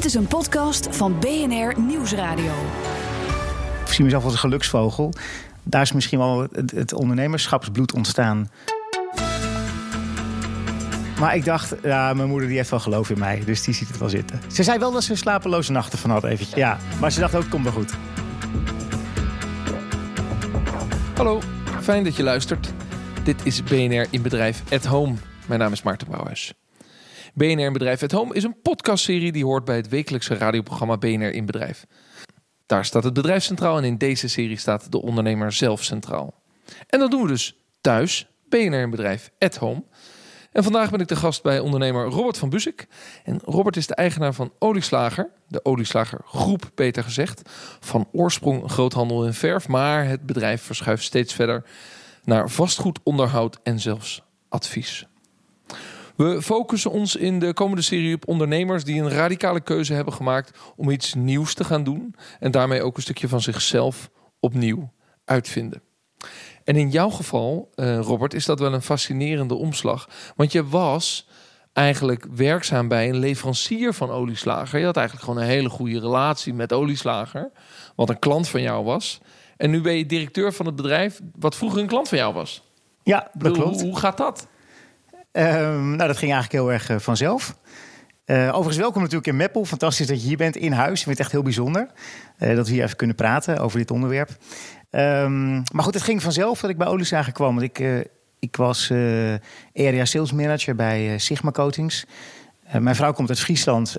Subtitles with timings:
[0.00, 2.52] Dit is een podcast van BNR Nieuwsradio.
[3.84, 5.12] Ik zie mezelf als een geluksvogel.
[5.62, 8.50] Daar is misschien wel het, ondernemerschapsbloed ontstaan.
[11.18, 13.88] Maar ik dacht, ja, mijn moeder die heeft wel geloof in mij, dus die ziet
[13.88, 14.40] het wel zitten.
[14.52, 16.58] Ze zei wel dat ze slapeloze nachten van had eventjes.
[16.58, 17.92] Ja, maar ze dacht ook, het komt wel goed.
[21.16, 21.40] Hallo,
[21.80, 22.72] fijn dat je luistert.
[23.22, 25.14] Dit is BNR in Bedrijf at Home.
[25.46, 26.52] Mijn naam is Maarten Brouwhuis.
[27.34, 31.32] BNR in Bedrijf at Home is een podcastserie die hoort bij het wekelijkse radioprogramma BNR
[31.32, 31.86] in Bedrijf.
[32.66, 36.34] Daar staat het bedrijf centraal en in deze serie staat de ondernemer zelf centraal.
[36.86, 39.82] En dat doen we dus thuis, BNR in Bedrijf at Home.
[40.52, 42.86] En vandaag ben ik de gast bij ondernemer Robert van Buzik.
[43.24, 47.50] En Robert is de eigenaar van Olieslager, de Olieslager Groep beter gezegd.
[47.80, 51.64] Van oorsprong groothandel in verf, maar het bedrijf verschuift steeds verder
[52.24, 55.09] naar vastgoed, onderhoud en zelfs advies.
[56.20, 60.58] We focussen ons in de komende serie op ondernemers die een radicale keuze hebben gemaakt
[60.76, 64.92] om iets nieuws te gaan doen en daarmee ook een stukje van zichzelf opnieuw
[65.24, 65.82] uitvinden.
[66.64, 70.08] En in jouw geval, uh, Robert, is dat wel een fascinerende omslag.
[70.36, 71.28] Want je was
[71.72, 74.78] eigenlijk werkzaam bij een leverancier van olieslager.
[74.78, 77.50] Je had eigenlijk gewoon een hele goede relatie met olieslager,
[77.96, 79.20] wat een klant van jou was.
[79.56, 82.62] En nu ben je directeur van het bedrijf wat vroeger een klant van jou was.
[83.02, 83.80] Ja, dat klopt.
[83.80, 84.48] Hoe, hoe gaat dat?
[85.32, 87.56] Um, nou, dat ging eigenlijk heel erg uh, vanzelf.
[88.26, 89.64] Uh, overigens, welkom natuurlijk in Meppel.
[89.64, 90.98] Fantastisch dat je hier bent in huis.
[90.98, 91.90] Ik vind het echt heel bijzonder
[92.38, 94.28] uh, dat we hier even kunnen praten over dit onderwerp.
[94.90, 97.54] Um, maar goed, het ging vanzelf dat ik bij Olieslager kwam.
[97.54, 98.90] Want ik, ik was
[99.74, 102.06] area sales manager bij Sigma Coatings.
[102.78, 103.96] mijn vrouw komt uit Friesland,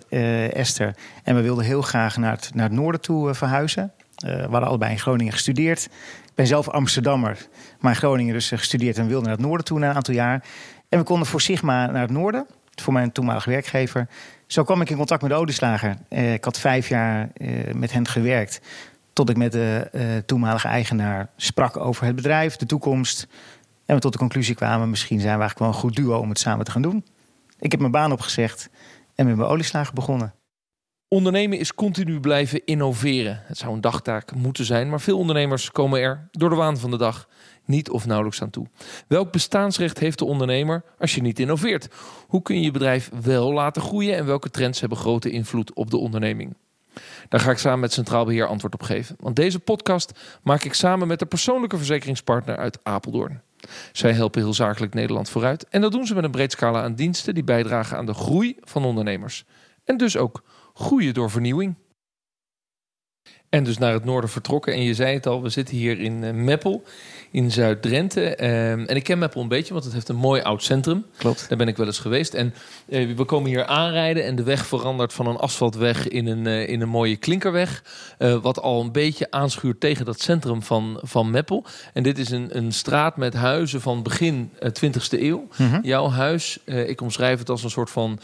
[0.53, 0.95] Esther.
[1.23, 3.93] En we wilden heel graag naar het, naar het noorden toe verhuizen.
[4.15, 5.83] we hadden allebei in Groningen gestudeerd.
[6.25, 7.47] Ik ben zelf Amsterdammer,
[7.79, 10.43] maar in Groningen dus gestudeerd en wilde naar het noorden toe na een aantal jaar.
[10.91, 14.07] En we konden voor Sigma naar het noorden, voor mijn toenmalige werkgever.
[14.47, 15.97] Zo kwam ik in contact met de olieslager.
[16.09, 18.61] Uh, ik had vijf jaar uh, met hen gewerkt.
[19.13, 23.27] Tot ik met de uh, toenmalige eigenaar sprak over het bedrijf, de toekomst.
[23.85, 26.29] En we tot de conclusie kwamen: misschien zijn we eigenlijk wel een goed duo om
[26.29, 27.05] het samen te gaan doen.
[27.59, 28.69] Ik heb mijn baan opgezegd
[29.15, 30.33] en met mijn olieslager begonnen.
[31.07, 33.41] Ondernemen is continu blijven innoveren.
[33.45, 36.91] Het zou een dagtaak moeten zijn, maar veel ondernemers komen er door de waan van
[36.91, 37.27] de dag
[37.65, 38.67] niet of nauwelijks aan toe.
[39.07, 41.87] Welk bestaansrecht heeft de ondernemer als je niet innoveert?
[42.27, 45.89] Hoe kun je je bedrijf wel laten groeien en welke trends hebben grote invloed op
[45.89, 46.55] de onderneming?
[47.29, 49.15] Daar ga ik samen met Centraal Beheer antwoord op geven.
[49.19, 53.41] Want deze podcast maak ik samen met de persoonlijke verzekeringspartner uit Apeldoorn.
[53.91, 55.67] Zij helpen heel zakelijk Nederland vooruit.
[55.69, 58.57] En dat doen ze met een breed scala aan diensten die bijdragen aan de groei
[58.61, 59.45] van ondernemers.
[59.83, 61.75] En dus ook groeien door vernieuwing.
[63.49, 64.73] En dus naar het noorden vertrokken.
[64.73, 66.83] En je zei het al, we zitten hier in uh, Meppel
[67.31, 68.43] in Zuid-Drenthe.
[68.71, 71.05] Um, en ik ken Meppel een beetje, want het heeft een mooi oud centrum.
[71.17, 71.49] Klopt.
[71.49, 72.33] Daar ben ik wel eens geweest.
[72.33, 72.53] En
[72.87, 76.69] uh, we komen hier aanrijden en de weg verandert van een asfaltweg in een, uh,
[76.69, 77.83] in een mooie klinkerweg.
[78.41, 81.65] wat al een beetje aanschuurt tegen dat centrum van, van Meppel.
[81.93, 85.47] En dit is een, een straat met huizen van begin 20e eeuw.
[85.57, 85.79] Mm -hmm.
[85.83, 88.19] Jouw huis, ik omschrijf het als een soort van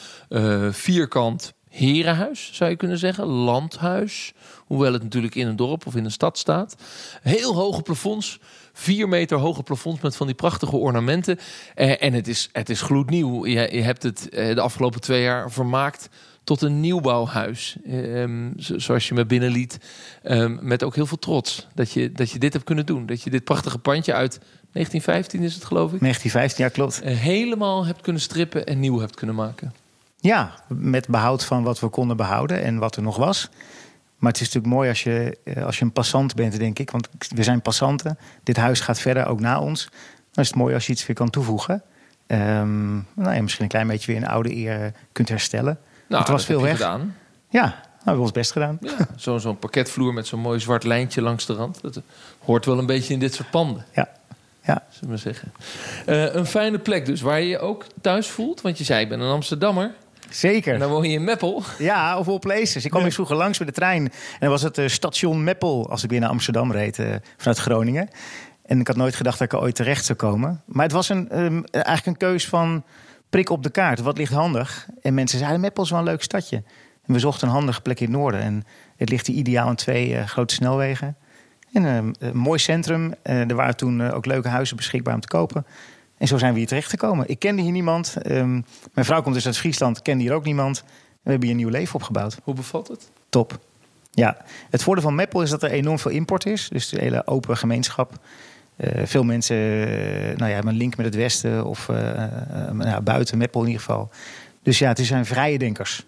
[0.71, 3.25] vierkant herenhuis, zou je kunnen zeggen.
[3.25, 4.33] Landhuis.
[4.65, 6.75] Hoewel het natuurlijk in een dorp of in een stad staat.
[7.21, 8.39] Heel hoge plafonds.
[8.73, 11.39] Vier meter hoge plafonds met van die prachtige ornamenten.
[11.75, 13.45] Eh, en het is, het is gloednieuw.
[13.45, 16.09] Je, je hebt het eh, de afgelopen twee jaar vermaakt
[16.43, 17.75] tot een nieuwbouwhuis.
[17.91, 19.77] Um, zoals je me binnenliet.
[20.23, 23.05] Um, met ook heel veel trots dat je, dat je dit hebt kunnen doen.
[23.05, 24.39] Dat je dit prachtige pandje uit
[24.71, 25.99] 1915 is het geloof ik?
[25.99, 27.01] 1915, ja klopt.
[27.03, 29.73] Uh, helemaal hebt kunnen strippen en nieuw hebt kunnen maken.
[30.19, 33.49] Ja, met behoud van wat we konden behouden en wat er nog was.
[34.17, 36.91] Maar het is natuurlijk mooi als je, als je een passant bent, denk ik.
[36.91, 38.17] Want we zijn passanten.
[38.43, 39.89] Dit huis gaat verder, ook na ons.
[40.31, 41.83] Dan is het mooi als je iets weer kan toevoegen.
[42.27, 45.79] Um, nou ja, misschien een klein beetje weer een oude eer kunt herstellen.
[46.07, 46.77] Nou, het was veel weg.
[46.77, 47.15] gedaan.
[47.49, 48.77] Ja, nou, we hebben ons best gedaan.
[48.81, 51.81] Ja, Zo'n zo parketvloer met zo'n mooi zwart lijntje langs de rand.
[51.81, 52.01] Dat
[52.39, 53.85] hoort wel een beetje in dit soort panden.
[53.93, 54.09] Ja.
[54.63, 54.83] Ja.
[54.89, 55.51] Zullen we zeggen.
[56.07, 58.61] Uh, een fijne plek dus, waar je je ook thuis voelt.
[58.61, 59.93] Want je zei, ik ben een Amsterdammer.
[60.29, 60.73] Zeker.
[60.73, 61.63] En dan woon je in Meppel.
[61.77, 62.85] Ja, of all places.
[62.85, 63.11] Ik kwam ja.
[63.11, 64.03] vroeger langs met de trein.
[64.03, 67.57] En dan was het uh, station Meppel als ik weer naar Amsterdam reed uh, vanuit
[67.57, 68.09] Groningen.
[68.65, 70.61] En ik had nooit gedacht dat ik er ooit terecht zou komen.
[70.65, 72.83] Maar het was een, um, eigenlijk een keus van
[73.29, 73.99] prik op de kaart.
[73.99, 74.87] Wat ligt handig?
[75.01, 76.63] En mensen zeiden, Meppel is wel een leuk stadje.
[77.05, 78.41] En we zochten een handige plek in het noorden.
[78.41, 78.63] En
[78.97, 81.17] het ligt hier ideaal aan twee uh, grote snelwegen.
[81.73, 83.13] En een mooi centrum.
[83.23, 85.65] er waren toen ook leuke huizen beschikbaar om te kopen.
[86.17, 87.29] En zo zijn we hier terecht gekomen.
[87.29, 88.15] Ik kende hier niemand.
[88.25, 90.83] Um, mijn vrouw komt dus uit Friesland, kende hier ook niemand.
[91.21, 92.37] We hebben hier een nieuw leven opgebouwd.
[92.43, 93.09] Hoe bevalt het?
[93.29, 93.59] Top.
[94.11, 94.37] Ja,
[94.69, 96.69] het voordeel van Meppel is dat er enorm veel import is.
[96.69, 98.19] Dus de hele open gemeenschap.
[98.77, 99.85] Uh, veel mensen uh,
[100.37, 101.97] nou ja, hebben een link met het Westen of uh,
[102.71, 104.09] nou, buiten Meppel in ieder geval.
[104.63, 106.05] Dus ja, het zijn vrije denkers.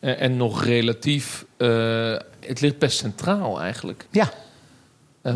[0.00, 4.06] En, en nog relatief, eh, het ligt best centraal eigenlijk.
[4.10, 4.30] Ja,
[5.22, 5.34] Eh,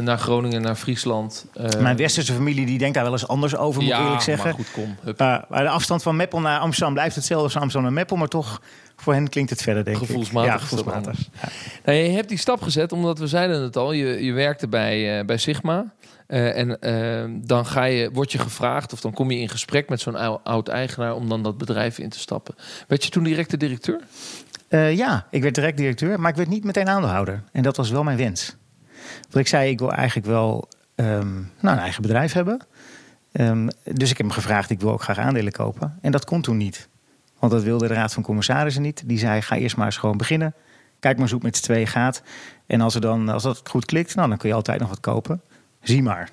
[0.00, 1.46] Naar Groningen, naar Friesland.
[1.52, 4.22] Eh, mijn westerse familie die denkt daar wel eens anders over, moet ik ja, eerlijk
[4.22, 4.44] zeggen.
[4.44, 4.96] maar goed, kom.
[5.02, 5.18] Hup.
[5.18, 8.16] Maar, de afstand van Meppel naar Amsterdam blijft hetzelfde als Amsterdam naar Meppel.
[8.16, 8.60] Maar toch,
[8.96, 10.60] voor hen klinkt het verder, denk Gevoelsmatig ik.
[10.60, 11.18] Ja, gevoelsmatig.
[11.84, 13.92] Nou, je hebt die stap gezet omdat we zeiden het al.
[13.92, 15.92] Je, je werkte bij, eh, bij Sigma.
[16.26, 16.78] En
[17.46, 20.38] dan ga je, word je gevraagd of dan kom je in gesprek met zo'n ou-
[20.42, 22.54] oud-eigenaar om dan dat bedrijf in te stappen.
[22.88, 24.00] Werd je toen direct de directeur?
[24.68, 27.42] Ja, ik werd direct directeur, maar ik werd niet meteen aandeelhouder.
[27.52, 28.56] En dat was wel mijn wens.
[29.20, 32.60] Want ik zei, ik wil eigenlijk wel ehm, nou, een eigen bedrijf hebben.
[33.32, 35.98] Ehm, dus ik heb hem gevraagd, ik wil ook graag aandelen kopen.
[36.00, 36.88] En dat kon toen niet.
[37.38, 39.02] Want dat wilde de Raad van Commissarissen niet.
[39.06, 40.54] Die zei, ga eerst maar eens gewoon beginnen.
[41.00, 42.22] Kijk maar eens hoe het met z'n tweeën gaat.
[42.66, 45.00] En als, er dan, als dat goed klikt, nou, dan kun je altijd nog wat
[45.00, 45.40] kopen.
[45.82, 46.30] Zie maar.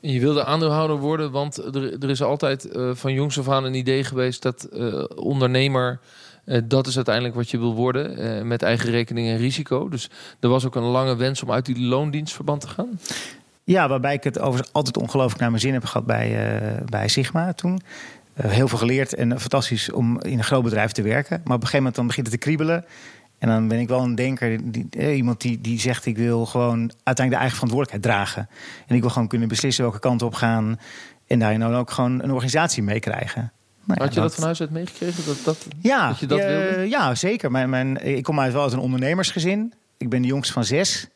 [0.00, 3.74] Je wilde aandeelhouder worden, want er, er is altijd eh, van jongs af aan een
[3.74, 6.00] idee geweest dat eh, ondernemer,
[6.48, 9.88] eh, dat is uiteindelijk wat je wil worden, eh, met eigen rekening en risico.
[9.88, 10.10] Dus
[10.40, 13.00] er was ook een lange wens om uit die loondienstverband te gaan.
[13.64, 17.08] Ja, waarbij ik het overigens altijd ongelooflijk naar mijn zin heb gehad bij, eh, bij
[17.08, 17.80] Sigma toen.
[18.34, 21.40] Heel veel geleerd en fantastisch om in een groot bedrijf te werken.
[21.44, 22.84] Maar op een gegeven moment dan begint het te kriebelen.
[23.38, 26.06] En dan ben ik wel een denker, die, iemand die, die zegt...
[26.06, 28.48] ik wil gewoon uiteindelijk de eigen verantwoordelijkheid dragen.
[28.86, 30.78] En ik wil gewoon kunnen beslissen welke kant op gaan...
[31.26, 33.52] en daarin dan ook gewoon een organisatie meekrijgen.
[33.88, 35.24] Nou Had je dat van huis uit meegekregen?
[35.26, 36.88] Dat, dat, ja, dat je dat eh, wilde?
[36.88, 37.50] ja, zeker.
[37.50, 39.74] Mijn, mijn, ik kom uit wel uit een ondernemersgezin.
[39.96, 41.08] Ik ben de jongste van zes.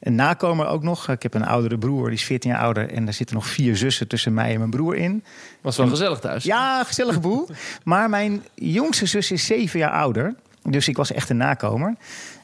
[0.00, 1.08] Een nakomer ook nog.
[1.08, 2.90] Ik heb een oudere broer, die is 14 jaar ouder.
[2.90, 5.24] En daar zitten nog vier zussen tussen mij en mijn broer in.
[5.60, 6.44] Was wel gezellig thuis.
[6.44, 7.48] Ja, gezellige boel.
[7.84, 10.34] maar mijn jongste zus is zeven jaar ouder.
[10.62, 11.94] Dus ik was echt een nakomer.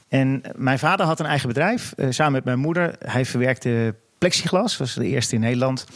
[0.08, 2.94] En mijn vader had een eigen bedrijf, eh, samen met mijn moeder.
[2.98, 5.86] Hij verwerkte plexiglas, was de eerste in Nederland.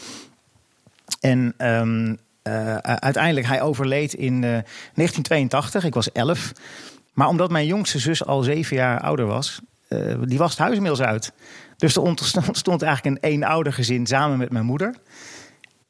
[1.21, 2.15] En ehm,
[2.49, 5.85] eh, uiteindelijk, hij overleed in eh, 1982.
[5.85, 6.53] Ik was elf.
[7.13, 10.75] Maar omdat mijn jongste zus al zeven jaar ouder was, eh, die was het huis
[10.75, 11.33] inmiddels uit.
[11.77, 12.03] Dus er
[12.47, 14.95] ontstond eigenlijk een eenouder gezin samen met mijn moeder.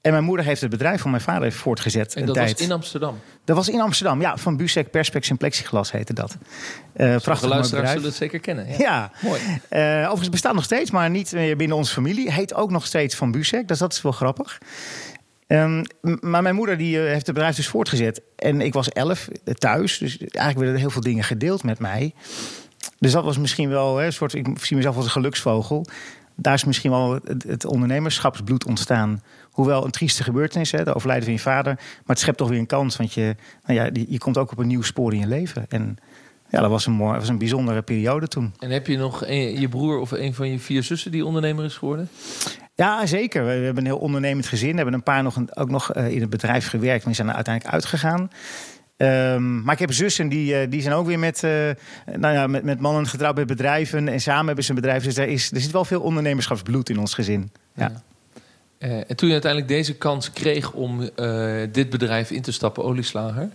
[0.01, 2.15] En mijn moeder heeft het bedrijf van mijn vader heeft voortgezet.
[2.15, 2.53] En een dat tijd.
[2.53, 3.19] was in Amsterdam.
[3.45, 6.31] Dat was in Amsterdam, ja, van Busek Perspex en Plexiglas heette dat.
[6.33, 6.39] Eh
[6.97, 7.89] Prachtige prachtig mooi bedrijf.
[7.89, 8.67] zullen het zeker kennen.
[8.69, 8.75] Ja.
[8.79, 9.41] Ja, Mooi.
[9.69, 12.33] Eh, overigens bestaat nog steeds, maar niet meer binnen onze familie.
[12.33, 14.59] Heet ook nog steeds Van Busek, dus dat is wel grappig.
[15.49, 15.85] Ehm,
[16.21, 18.23] maar mijn moeder die, eh, heeft het bedrijf dus voortgezet.
[18.37, 21.79] En ik was elf eh, thuis, dus eigenlijk werden er heel veel dingen gedeeld met
[21.79, 22.15] mij.
[22.99, 25.87] Dus dat was misschien wel een soort, ik zie mezelf als een geluksvogel.
[26.35, 29.23] Daar is misschien wel het, ondernemerschapsbloed ontstaan.
[29.51, 31.75] Hoewel een trieste gebeurtenis, hè, de overlijden van je vader.
[31.75, 33.37] Maar het schept toch weer een kans, want je,
[33.67, 35.67] nou ja, je komt ook op een nieuw spoor in je leven.
[35.69, 35.97] En
[36.51, 38.53] ja, dat was een, mooi, was een bijzondere periode toen.
[38.59, 41.65] En heb je nog een- je broer of een van je vier zussen die ondernemer
[41.65, 42.09] is geworden?
[42.79, 43.45] Ja, zeker.
[43.47, 44.71] We, we hebben een heel ondernemend gezin.
[44.71, 47.15] We hebben een paar nog een- ook nog eh, in het bedrijf gewerkt, maar die
[47.15, 48.31] zijn er uiteindelijk uitgegaan.
[48.97, 51.51] Ehm, maar ik heb zussen die, eh, die zijn ook weer met, eh,
[52.17, 54.09] nou ja, met, met mannen getrouwd met bedrijven.
[54.09, 55.05] En samen hebben ze een bedrijf.
[55.05, 57.53] Dus er, is, er zit wel veel ondernemerschapsbloed in ons gezin.
[57.75, 58.03] Ja.
[58.79, 61.11] En toen je uiteindelijk deze kans kreeg om
[61.73, 63.49] dit bedrijf in te stappen, Olieslager,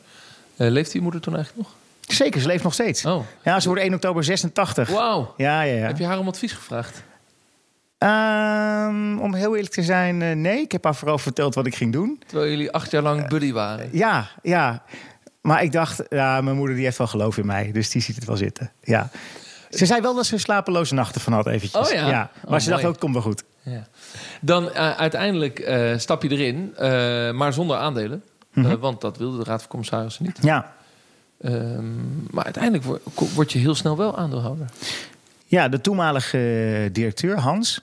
[0.55, 1.75] leefde je moeder toen eigenlijk nog?
[2.17, 3.05] Zeker, ze leeft nog steeds.
[3.05, 4.89] Oh, Ja, ze wordt 1 oktober 86.
[4.89, 5.33] wauw.
[5.37, 5.85] Ja, ja, ja.
[5.87, 7.03] Heb je haar om advies gevraagd?
[8.03, 10.61] Ehm, om heel eerlijk te zijn, eh, nee.
[10.61, 12.21] Ik heb haar vooral verteld wat ik ging doen.
[12.27, 13.89] Terwijl jullie acht jaar lang buddy waren.
[13.91, 14.83] Ja, ja.
[15.41, 17.71] Maar ik dacht, ja, mijn moeder die heeft wel geloof in mij.
[17.71, 18.71] Dus die ziet het wel zitten.
[18.83, 19.09] Ja.
[19.69, 21.87] Ze zei wel dat ze slapeloze nachten van had eventjes.
[21.89, 22.05] Oh ja?
[22.47, 22.93] Maar Oh, ze dacht mooi.
[22.93, 23.43] ook, komt wel goed.
[23.61, 23.87] Ja.
[24.41, 26.89] Dan eh, uiteindelijk eh, stap je erin, eh,
[27.31, 28.23] maar zonder aandelen.
[28.53, 28.71] Mhm.
[28.71, 30.37] Eh, want dat wilde de Raad van Commissarissen niet.
[30.41, 30.73] Ja.
[31.41, 31.85] Ehm,
[32.31, 33.01] maar uiteindelijk word,
[33.33, 34.65] word je heel snel wel aandeelhouder.
[35.53, 37.81] Ja, de toenmalige eh, directeur, Hans.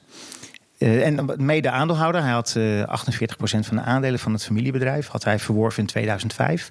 [0.78, 2.22] eh, en mede aandeelhouder.
[2.22, 5.06] Hij had eh 48% van de aandelen van het familiebedrijf.
[5.06, 6.70] Had hij verworven in 2005.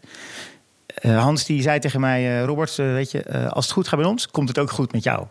[0.87, 3.87] Eh, Hans die zei tegen mij, eh, Robert, eh, weet je, eh, als het goed
[3.87, 5.27] gaat bij ons, komt het ook goed met jou.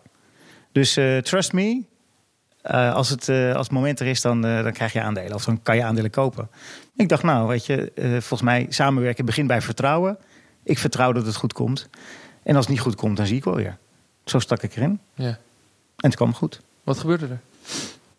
[0.71, 1.83] Dus eh, trust me,
[2.61, 5.33] eh, als, het, eh, als het moment er is, dan, eh, dan krijg je aandelen.
[5.33, 6.49] Of dan kan je aandelen kopen.
[6.95, 10.17] Ik dacht, nou, weet je, eh, volgens mij samenwerken begint bij vertrouwen.
[10.63, 11.89] Ik vertrouw dat het goed komt.
[12.43, 13.77] En als het niet goed komt, dan zie ik wel weer.
[14.25, 14.99] Zo stak ik erin.
[15.13, 15.37] Ja.
[15.99, 16.61] En het kwam goed.
[16.83, 17.39] Wat gebeurde er?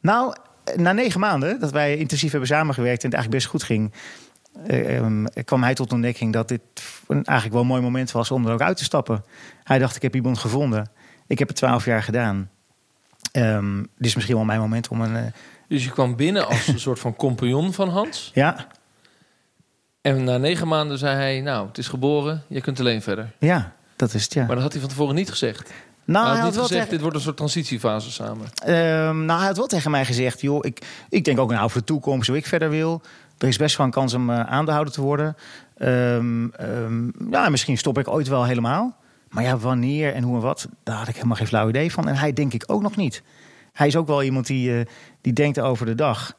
[0.01, 0.35] Nou,
[0.77, 3.93] na negen maanden dat wij intensief hebben samengewerkt en het eigenlijk best goed ging,
[4.67, 6.61] eh, ehm, kwam hij tot de ontdekking dat dit
[7.09, 9.25] een, eigenlijk wel een mooi moment was om er ook uit te stappen.
[9.65, 10.91] Hij dacht, ik heb iemand gevonden.
[11.27, 12.51] Ik heb het twaalf jaar gedaan.
[13.33, 15.17] Ehm, dit is misschien wel mijn moment om een...
[15.17, 15.33] eh,
[15.69, 18.31] Dus je kwam binnen als een soort van compagnon van Hans.
[18.35, 18.67] ja,
[20.01, 23.33] En na negen maanden zei hij, nou, het is geboren, je kunt alleen verder.
[23.39, 24.45] ja, dat is het, ja.
[24.47, 25.71] Maar dat had hij van tevoren niet gezegd.
[26.05, 28.47] Nou, hij hij had had niet wel gezegd, tegen- dit wordt een soort transitiefase samen.
[28.65, 31.81] Ehm, nou, hij had wel tegen mij gezegd: joh, ik, ik denk ook nou, voor
[31.81, 33.03] de toekomst hoe ik verder wil.
[33.39, 35.37] Er is best wel een kans om eh aandeelhouder te worden.
[35.77, 38.97] Ehm, ehm, ja, misschien stop ik ooit wel helemaal.
[39.29, 42.09] Maar ja, wanneer en hoe en wat, daar had ik helemaal geen flauw idee van.
[42.09, 43.23] En hij denk ik ook nog niet.
[43.73, 44.87] Hij is ook wel iemand die, eh,
[45.21, 46.35] die denkt over de dag.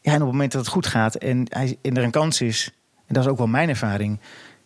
[0.00, 2.40] Ja, en op het moment dat het goed gaat en, hij, en er een kans
[2.40, 2.70] is,
[3.06, 4.20] en dat is ook wel mijn ervaring,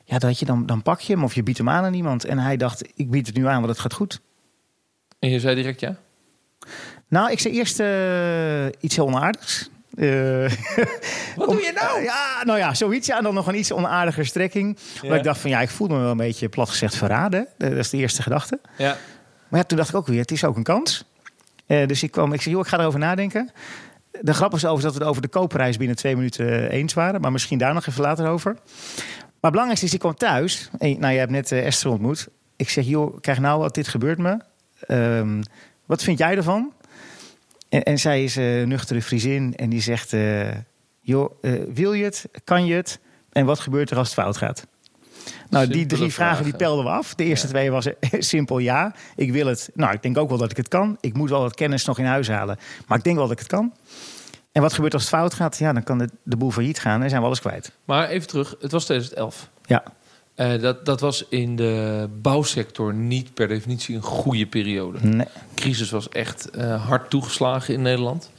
[0.05, 2.25] ja, dat je dan, dan pak je hem of je biedt hem aan aan iemand.
[2.25, 4.21] En hij dacht, ik bied het nu aan, want het gaat goed.
[5.26, 5.97] En je zei direct ja?
[7.09, 9.71] Nou, ik zei eerst eh, iets heel onaardigs.
[9.95, 10.09] Eh,
[11.37, 12.02] Wat doe je nou?
[12.02, 13.06] ja, nou ja, zoiets.
[13.06, 14.78] Ja, en dan nog een iets onaardige strekking.
[15.02, 15.09] Ja.
[15.09, 17.49] Maar ik dacht van, ja, ik voelde me wel een beetje plat gezegd verraden.
[17.59, 18.61] Dat is de eerste gedachte.
[18.78, 18.97] Ja.
[19.49, 21.04] Maar ja, toen dacht ik ook weer, het is ook een kans.
[21.66, 23.50] Eh, dus ik kwam, ik zei, joh, ik ga erover nadenken.
[24.21, 26.95] De grap is overigens dat we het over de koopprijs binnen twee minuten eh, eens
[26.95, 27.21] waren.
[27.21, 28.52] Maar misschien daar nog even later over.
[28.52, 30.71] Maar het belangrijkste is, ik kwam thuis.
[30.78, 32.28] En, nou, je hebt net eh, Esther ontmoet.
[32.56, 34.38] Ik zeg, joh, krijg nou wat, dit gebeurt me.
[34.87, 35.43] Ehm,
[35.87, 36.73] wat vind jij ervan?
[37.69, 40.12] En, en zij is een nuchtere Friesin en die zegt...
[40.12, 40.49] eh,
[41.00, 42.28] joh, eh, wil je het?
[42.45, 42.99] Kan je het?
[43.33, 44.66] En wat gebeurt er als het fout gaat?
[45.50, 47.14] Nou, die drie vragen, die pelden we af.
[47.14, 47.52] De eerste Ja.
[47.52, 48.95] twee was eh, simpel ja.
[49.16, 49.71] Ik wil het.
[49.75, 50.97] Nou, ik denk ook wel dat ik het kan.
[51.00, 52.59] Ik moet wel wat kennis nog in huis halen.
[52.87, 53.73] Maar ik denk wel dat ik het kan.
[54.52, 55.59] En wat gebeurt als het fout gaat?
[55.59, 57.73] Ja, dan kan de, de boel failliet gaan en zijn we alles kwijt.
[57.85, 59.50] Maar even terug, het was 2011.
[59.66, 59.83] Ja,
[60.37, 64.99] Eh, dat, dat was in de bouwsector niet per definitie een goede periode.
[65.02, 65.26] nee.
[65.26, 68.31] De crisis was echt eh, hard toegeslagen in Nederland.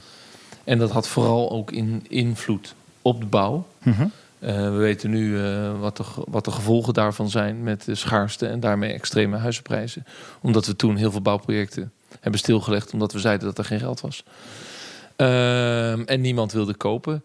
[0.64, 3.68] En dat had vooral ook in invloed op de bouw.
[3.84, 4.08] Mhm.
[4.40, 5.40] Eh, we weten nu
[5.80, 10.06] wat, de, wat de gevolgen daarvan zijn met de schaarste en daarmee extreme huizenprijzen.
[10.42, 14.02] Omdat we toen heel veel bouwprojecten hebben stilgelegd omdat we zeiden dat er geen geld
[14.02, 14.24] was.
[15.18, 17.24] Ehm, en niemand wilde kopen.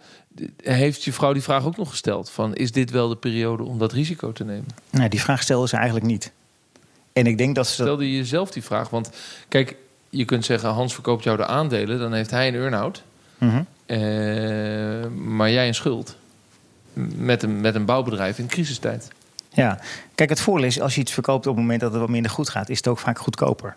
[0.62, 2.30] Heeft je vrouw die vraag ook nog gesteld?
[2.30, 4.66] Van, is dit wel de periode om dat risico te nemen?
[4.90, 6.32] Nou, die vraag stelde ze eigenlijk niet.
[7.12, 7.72] En ik denk dat ze.
[7.72, 8.90] Stelde je jezelf die vraag?
[8.90, 9.10] Want
[9.48, 9.76] kijk,
[10.10, 11.98] je kunt zeggen Hans verkoopt jou de aandelen.
[11.98, 13.02] Dan heeft hij een earn-out.
[13.38, 13.62] Mhm.
[13.86, 13.98] Eh,
[15.10, 16.16] maar jij een schuld.
[17.16, 19.08] Met een, met een bouwbedrijf in crisistijd.
[19.48, 19.80] Ja,
[20.14, 22.30] kijk, het voordeel is als je iets verkoopt op het moment dat het wat minder
[22.30, 23.76] goed gaat, is het ook vaak goedkoper.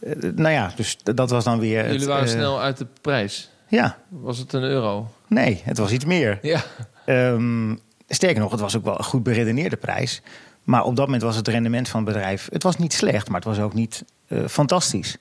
[0.00, 1.82] Eh, nou ja, dus dat was dan weer.
[1.82, 3.50] het, Jullie waren eh, snel uit de prijs.
[3.68, 5.10] Ja, Was het een euro?
[5.26, 6.38] nee, het was iets meer.
[6.42, 6.62] Ja.
[7.04, 7.74] Ehm,
[8.08, 10.22] sterker nog, het was ook wel een goed beredeneerde prijs.
[10.64, 12.48] Maar op dat moment was het rendement van het bedrijf.
[12.52, 15.16] Het was niet slecht, maar het was ook niet eh, fantastisch.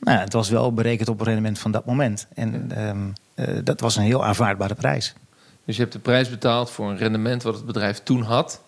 [0.00, 2.26] Nou ja, het was wel berekend op het rendement van dat moment.
[2.34, 2.98] En ehm,
[3.34, 5.14] eh, dat was een heel aanvaardbare prijs.
[5.64, 8.60] Dus je hebt de prijs betaald voor een rendement wat het bedrijf toen had.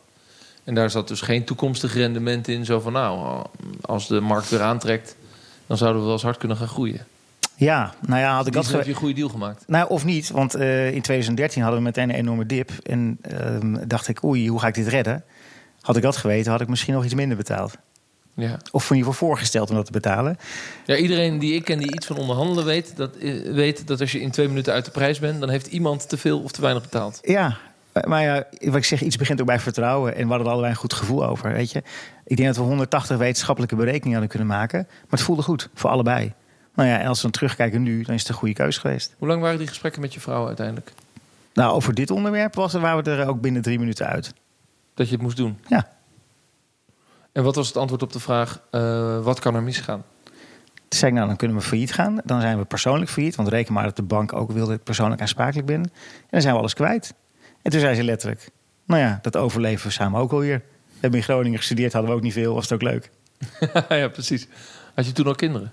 [0.64, 2.64] En daar zat dus geen toekomstig rendement in.
[2.64, 3.44] Zo van nou,
[3.80, 5.16] als de markt weer aantrekt,
[5.66, 7.06] dan zouden we wel eens hard kunnen gaan groeien.
[7.56, 9.64] Ja, nou ja, had ik dat heb je een goede deal gemaakt.
[9.66, 12.70] Nou, of niet, want eh, in 2013 hadden we meteen een enorme dip.
[12.82, 15.24] En ehm, dacht ik, oei, hoe ga ik dit redden?
[15.80, 17.74] Had ik dat geweten, had ik misschien nog iets minder betaald.
[18.34, 18.58] Ja.
[18.70, 20.38] Of in ieder geval voorgesteld om dat te betalen.
[20.86, 24.12] ja, iedereen die ik ken die iets van onderhandelen weet dat, eh, weet dat als
[24.12, 26.60] je in twee minuten uit de prijs bent, dan heeft iemand te veel of te
[26.60, 27.18] weinig betaald.
[27.22, 27.58] Ja,
[28.06, 30.14] maar ja, wat ik zeg, iets begint ook bij vertrouwen.
[30.14, 31.82] En we hadden er allebei een goed gevoel over, weet je.
[32.24, 34.86] Ik denk dat we 180 wetenschappelijke berekeningen hadden kunnen maken.
[34.88, 36.32] Maar het voelde goed, voor allebei.
[36.74, 39.14] Nou ja, en als we dan terugkijken nu, dan is het een goede keus geweest.
[39.18, 40.92] Hoe lang waren die gesprekken met je vrouw uiteindelijk?
[41.54, 44.34] Nou, over dit onderwerp was, waren we er ook binnen drie minuten uit.
[44.94, 45.58] Dat je het moest doen?
[45.66, 45.88] Ja.
[47.32, 50.04] En wat was het antwoord op de vraag, eh, wat kan er misgaan?
[50.64, 52.20] Toen zei ik, nou, dan kunnen we failliet gaan.
[52.24, 53.36] Dan zijn we persoonlijk failliet.
[53.36, 55.80] Want reken maar dat de bank ook wil dat ik persoonlijk aansprakelijk ben.
[55.80, 55.90] En
[56.30, 57.14] dan zijn we alles kwijt.
[57.62, 58.48] En toen zei ze letterlijk,
[58.86, 60.62] nou ja, dat overleven we samen ook wel weer.
[60.86, 62.54] We hebben in Groningen gestudeerd, hadden we ook niet veel.
[62.54, 63.10] Was het ook leuk?
[63.88, 64.46] ja, precies.
[64.94, 65.72] Had je toen al kinderen?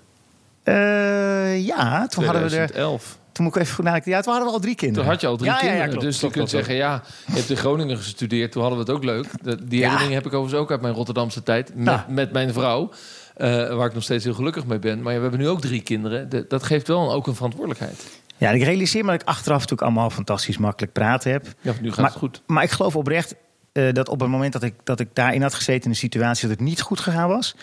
[0.64, 2.68] Eh, ja, toen hadden we er...
[2.68, 3.18] 2011.
[3.32, 4.12] Toen moet ik even goed nadenken.
[4.12, 5.04] Ja, toen hadden we al drie kinderen.
[5.04, 5.90] Toen had je al drie Ja, ja, ja, kinderen.
[5.90, 8.52] klopt, dus klopt, je kunt zeggen, ja, je hebt in Groningen gestudeerd.
[8.52, 9.26] Toen hadden we het ook leuk.
[9.70, 11.76] Die herinnering heb ik overigens ook uit mijn Rotterdamse tijd.
[11.76, 12.92] Met, met mijn vrouw.
[13.36, 15.02] eh, waar ik nog steeds heel gelukkig mee ben.
[15.02, 16.30] Maar ja, we hebben nu ook drie kinderen.
[16.30, 18.06] De- dat geeft wel ook een verantwoordelijkheid.
[18.40, 21.48] Ja, ik realiseer me dat ik achteraf natuurlijk allemaal fantastisch makkelijk praten heb.
[21.62, 22.42] Ja, nu gaat Maar- het goed.
[22.48, 23.36] Maar ik geloof oprecht
[23.72, 26.48] eh, dat op het moment dat ik, dat ik daarin had gezeten in een situatie
[26.48, 27.56] dat het niet goed gegaan was,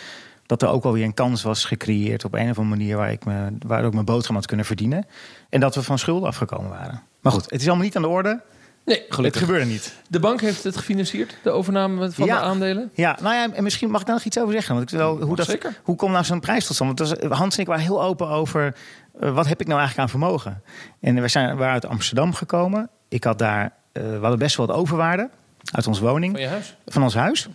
[0.47, 3.25] dat er ook alweer een kans was gecreëerd op een of andere manier waar ik,
[3.25, 5.06] me, waar ik mijn boterham had kunnen verdienen.
[5.49, 7.02] En dat we van schulden afgekomen waren.
[7.21, 8.40] Maar goed, het is allemaal niet aan de orde.
[8.87, 9.40] Nee, Het gelukkig.
[9.40, 9.95] gebeurde niet.
[10.09, 12.38] De bank heeft het gefinancierd, de overname van Ja.
[12.38, 12.90] de aandelen.
[12.95, 14.75] Ja, nou ja, en misschien mag ik daar nog iets over zeggen.
[14.75, 15.81] Want ik wil, hoe, dat, zeker.
[15.83, 16.99] hoe komt nou zo'n prijs tot stand?
[16.99, 18.75] Want Hans en ik waren heel open over
[19.21, 20.62] eh, wat heb ik nou eigenlijk aan vermogen.
[21.00, 22.88] En we zijn, we waren uit Amsterdam gekomen.
[23.09, 25.31] Ik had daar, we hadden best wel wat overwaarde
[25.73, 26.33] uit onze woning.
[26.33, 26.76] Van je huis.
[26.87, 27.49] van ons huis.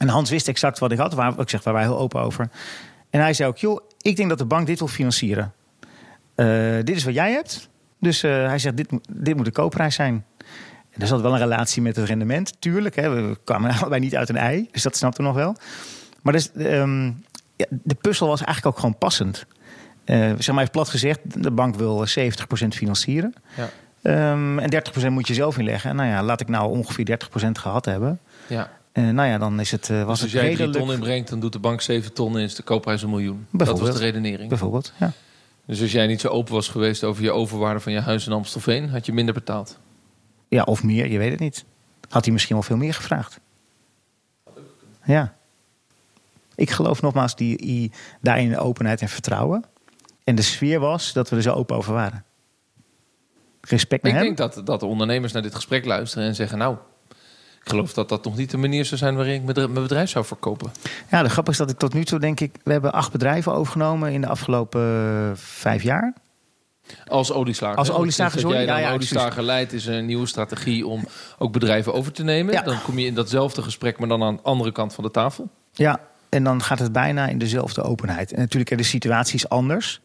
[0.00, 1.14] En Hans wist exact wat ik had.
[1.14, 2.48] Waar, ik zeg, waar wij heel open over.
[3.10, 5.52] En hij zei ook, joh, ik denk dat de bank dit wil financieren.
[6.34, 6.46] Eh,
[6.84, 7.68] dit is wat jij hebt.
[8.00, 10.24] Dus hij zegt, dit, moet- dit moet de koopprijs zijn.
[10.98, 12.96] En er zat wel een relatie met het rendement, tuurlijk.
[12.96, 13.10] Hè.
[13.10, 15.56] We kwamen allebei niet uit een ei, dus dat snapten we nog wel.
[16.22, 17.06] Maar dus, ehm,
[17.56, 19.46] ja, de puzzel was eigenlijk ook gewoon passend.
[20.04, 23.34] Eh zeg maar even plat gezegd, de bank wil 70% financieren.
[23.56, 23.70] Ja.
[24.02, 25.90] Ehm, en 30% moet je zelf inleggen.
[25.90, 28.20] En nou ja, laat ik nou ongeveer 30% gehad hebben.
[28.46, 28.70] Ja.
[28.92, 30.84] Eh, nou ja, dan is het, eh, was Dus als het jij drie redelijk...
[30.84, 33.46] ton inbrengt, dan doet de bank 7 ton en is de koopprijs een miljoen.
[33.50, 34.48] Dat was de redenering.
[34.48, 35.12] Bijvoorbeeld, ja.
[35.66, 38.32] Dus als jij niet zo open was geweest over je overwaarde van je huis in
[38.32, 39.78] Amstelveen, had je minder betaald.
[40.48, 41.64] Ja, of meer, je weet het niet.
[42.08, 43.40] Had hij misschien wel veel meer gevraagd.
[45.04, 45.34] Ja.
[46.54, 49.64] Ik geloof nogmaals die, die, daarin openheid en vertrouwen.
[50.24, 52.24] En de sfeer was dat we er zo open over waren.
[53.60, 54.26] Respect naar Ik hem.
[54.26, 56.76] denk dat, dat de ondernemers naar dit gesprek luisteren en zeggen: Nou,
[57.62, 59.82] ik geloof dat dat nog niet de manier zou zijn waarin ik mijn bedrijf- mijn
[59.82, 60.72] bedrijf zou verkopen.
[61.10, 62.56] Ja, de grap is dat ik tot nu toe denk ik...
[62.64, 66.14] We hebben acht bedrijven overgenomen in de afgelopen eh, vijf jaar.
[67.06, 67.78] Als olieslager.
[67.78, 68.56] Als olieslager, sinds dat sorry.
[68.56, 71.04] jij dan Ja, ja, olieslager leidt, is een nieuwe strategie om
[71.38, 72.52] ook bedrijven over te nemen.
[72.52, 72.62] Ja.
[72.62, 75.50] Dan kom je in datzelfde gesprek, maar dan aan de andere kant van de tafel.
[75.72, 78.32] Ja, en dan gaat het bijna in dezelfde openheid.
[78.32, 80.00] En natuurlijk, de situatie is anders.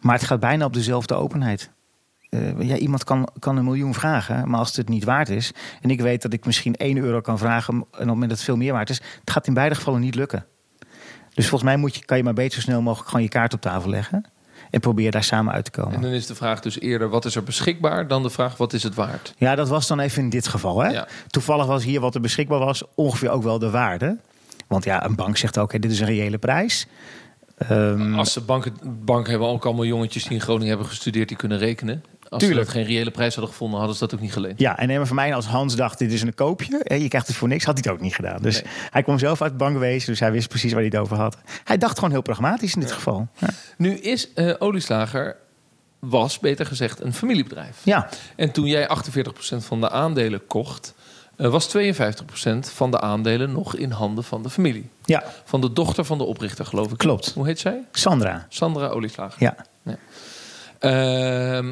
[0.00, 1.70] Maar het gaat bijna op dezelfde openheid.
[2.34, 5.52] Eh, ja, iemand kan, kan een miljoen vragen, maar als het niet waard is...
[5.80, 7.74] en ik weet dat ik misschien 1 euro kan vragen...
[7.74, 9.00] en op het moment dat het veel meer waard is...
[9.20, 10.46] het gaat in beide gevallen niet lukken.
[11.34, 13.08] Dus volgens mij moet je, kan je maar beter zo snel mogelijk...
[13.08, 14.24] gewoon je kaart op tafel leggen...
[14.74, 15.94] en probeer daar samen uit te komen.
[15.94, 18.08] En dan is de vraag dus eerder: wat is er beschikbaar?
[18.08, 19.34] Dan de vraag: wat is het waard?
[19.36, 20.80] Ja, dat was dan even in dit geval.
[20.82, 20.88] Hè?
[20.88, 21.06] Ja.
[21.26, 24.16] Toevallig was hier wat er beschikbaar was ongeveer ook wel de waarde.
[24.66, 26.86] Want ja, een bank zegt ook, oké, dit is een reële prijs.
[27.58, 28.72] Ehm, Als de banken,
[29.04, 32.04] banken hebben ook allemaal jongetjes die in Groningen hebben gestudeerd, die kunnen rekenen.
[32.34, 32.68] Als Tuurlijk.
[32.70, 34.58] ze dat geen reële prijs hadden gevonden, hadden ze dat ook niet geleend.
[34.60, 36.80] Ja, en neem voor mij als Hans dacht, dit is een koopje.
[36.82, 38.42] Hè, je krijgt het voor niks, had hij het ook niet gedaan.
[38.42, 38.72] Dus Nee.
[38.90, 41.36] hij kwam zelf uit het bankwezen, dus hij wist precies waar hij het over had.
[41.64, 43.28] Hij dacht gewoon heel pragmatisch in dit geval.
[43.38, 43.48] Ja.
[43.76, 45.36] Nu is eh, Olieslager,
[45.98, 47.76] was beter gezegd, een familiebedrijf.
[47.82, 50.94] ja, En toen jij 48% van de aandelen kocht,
[51.36, 54.88] eh, was 52% van de aandelen nog in handen van de familie.
[55.04, 56.98] ja, Van de dochter van de oprichter, geloof ik.
[56.98, 57.32] Klopt.
[57.34, 57.84] Hoe heet zij?
[57.92, 58.46] Sandra.
[58.48, 59.42] Sandra Olieslager.
[59.42, 59.56] Ja.
[59.84, 59.96] Ehm,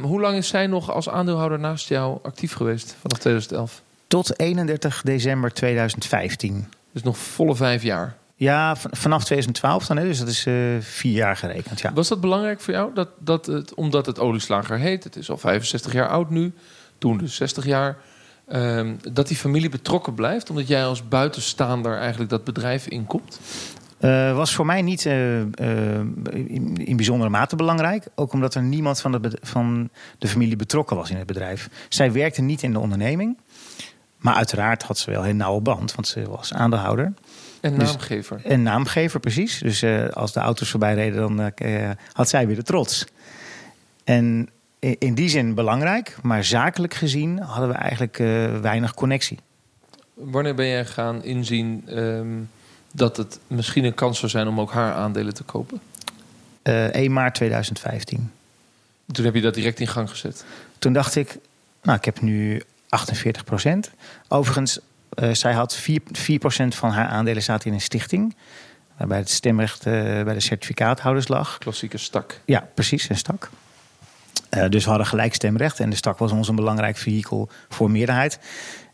[0.02, 3.82] hoe lang is zij nog als aandeelhouder naast jou actief geweest vanaf 2011?
[4.06, 6.66] Tot 31 december 2015.
[6.92, 8.16] Dus nog volle vijf jaar.
[8.42, 11.80] Ja, vanaf 2012 dan, hè, dus dat is eh, vier jaar gerekend.
[11.80, 11.92] Ja.
[11.92, 12.94] Was dat belangrijk voor jou?
[12.94, 16.52] Dat, dat het, omdat het olieslager heet, het is al 65 jaar oud nu,
[16.98, 17.96] toen dus 60 jaar,
[18.48, 23.40] ehm, dat die familie betrokken blijft, omdat jij als buitenstaander eigenlijk dat bedrijf inkomt?
[24.02, 25.46] Eh, was voor mij niet eh, eh,
[26.32, 28.06] in, in bijzondere mate belangrijk.
[28.14, 31.68] Ook omdat er niemand van de, van de familie betrokken was in het bedrijf.
[31.88, 33.38] Zij werkte niet in de onderneming.
[34.16, 37.12] Maar uiteraard had ze wel een nauwe band, want ze was aandeelhouder.
[37.60, 38.40] En Dus- naamgever.
[38.44, 39.58] En naamgever, precies.
[39.58, 41.52] Dus als de auto's voorbij reden, dan
[42.12, 43.04] had zij weer de trots.
[44.04, 48.16] En in, die zin belangrijk, maar zakelijk gezien hadden we eigenlijk
[48.62, 49.38] weinig connectie.
[50.14, 52.28] Wanneer ben jij gaan inzien ehm,
[52.92, 55.80] dat het misschien een kans zou zijn om ook haar aandelen te kopen?
[56.62, 58.32] Eh 1 maart 2015.
[59.12, 60.44] Toen heb je dat direct in gang gezet.
[60.78, 61.38] Toen dacht ik,
[61.82, 63.90] nou, ik heb nu 48 procent.
[64.28, 64.78] Overigens,
[65.08, 68.36] eh, zij had 4, 4% van haar aandelen zaten in een stichting.
[68.96, 71.58] Waarbij het stemrecht eh, bij de certificaathouders lag.
[71.58, 72.40] Klassieke stak.
[72.44, 73.50] Ja, precies, een stak.
[74.68, 75.80] Dus we hadden gelijk stemrecht.
[75.80, 78.38] En de stak was ons een belangrijk vehikel voor meerderheid.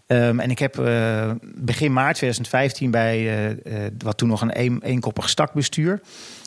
[0.08, 4.82] Ehm, en ik heb eh, begin maart 2015 bij eh, eh, wat toen nog een
[4.88, 6.00] een, stakbestuur...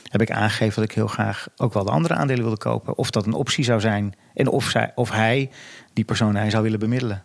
[0.10, 2.98] heb ik aangegeven dat ik heel graag ook wel de andere aandelen wilde kopen.
[2.98, 4.16] Of dat een optie zou zijn.
[4.34, 5.50] En of, zij, of hij,
[5.94, 7.24] die persoon, hij zou willen bemiddelen.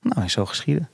[0.00, 0.88] Nou, is zo geschieden.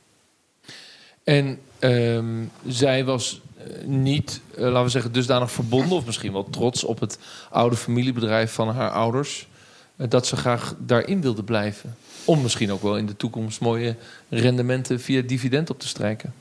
[1.25, 3.41] En ehm, zij was
[3.85, 7.19] niet, laten we zeggen, dusdanig verbonden, of misschien wel trots op het
[7.51, 9.49] oude familiebedrijf van haar ouders,
[9.97, 11.97] dat ze graag daarin wilde blijven.
[12.31, 13.97] Om misschien ook wel in de toekomst mooie
[14.29, 16.33] rendementen via dividend op te strijken.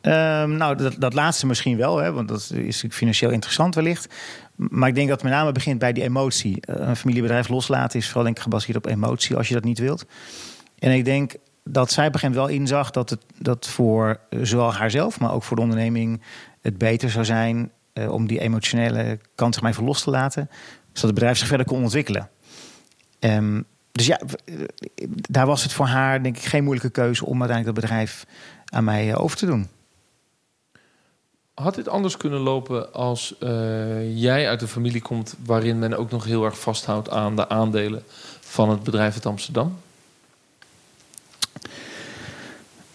[0.00, 4.14] Ehm, nou, dat, dat laatste misschien wel, hè, want dat is financieel interessant wellicht.
[4.56, 6.60] Maar ik denk dat het met name begint bij die emotie.
[6.60, 9.78] Eh, Een familiebedrijf loslaten is vooral denk ik gebaseerd op emotie als je dat niet
[9.78, 10.04] wilt.
[10.78, 15.20] En ik denk dat zij moment wel inzag dat het dat voor eh, zowel haarzelf,
[15.20, 16.22] maar ook voor de onderneming
[16.60, 20.48] het beter zou zijn eh, om die emotionele kant zich maar even los te laten,
[20.86, 22.30] zodat het bedrijf zich verder kon ontwikkelen.
[23.18, 23.60] Ehm,
[23.92, 24.54] dus ja, eh,
[25.08, 28.26] daar was het voor haar denk ik geen moeilijke keuze om uiteindelijk dat bedrijf
[28.64, 29.68] aan mij eh, over te doen.
[31.54, 36.10] Had dit anders kunnen lopen als eh, jij uit een familie komt waarin men ook
[36.10, 38.02] nog heel erg vasthoudt aan de aandelen
[38.40, 39.78] van het bedrijf uit Amsterdam?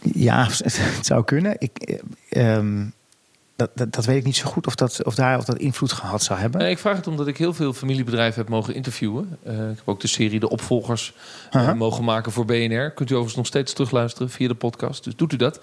[0.01, 1.55] Ja, het zou kunnen.
[1.60, 1.77] Ik,
[2.29, 2.86] eh, ehm,
[3.58, 5.91] dat, dat, dat weet ik niet zo goed of dat, of daar, of dat invloed
[5.91, 6.62] gehad zou hebben.
[6.62, 9.38] Nee, ik vraag het omdat ik heel veel familiebedrijven heb mogen interviewen.
[9.43, 11.13] Eh, ik heb ook de serie De Opvolgers
[11.52, 12.91] eh, mogen maken voor BNR.
[12.91, 15.60] Kunt u overigens nog steeds terugluisteren via de podcast, dus doet u dat.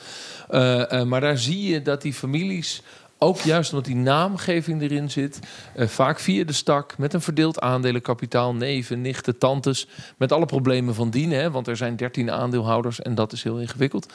[0.49, 2.83] Eh, maar daar zie je dat die families
[3.19, 5.39] Ook juist omdat die naamgeving erin zit.
[5.75, 9.89] eh, vaak via de stak, met een verdeeld aandelenkapitaal, neven, nichten, tantes.
[10.17, 13.59] Met alle problemen van dien, hè, want er zijn 13 aandeelhouders en dat is heel
[13.59, 14.13] ingewikkeld.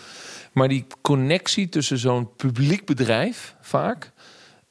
[0.51, 4.11] Maar die connectie tussen zo'n publiek bedrijf, vaak.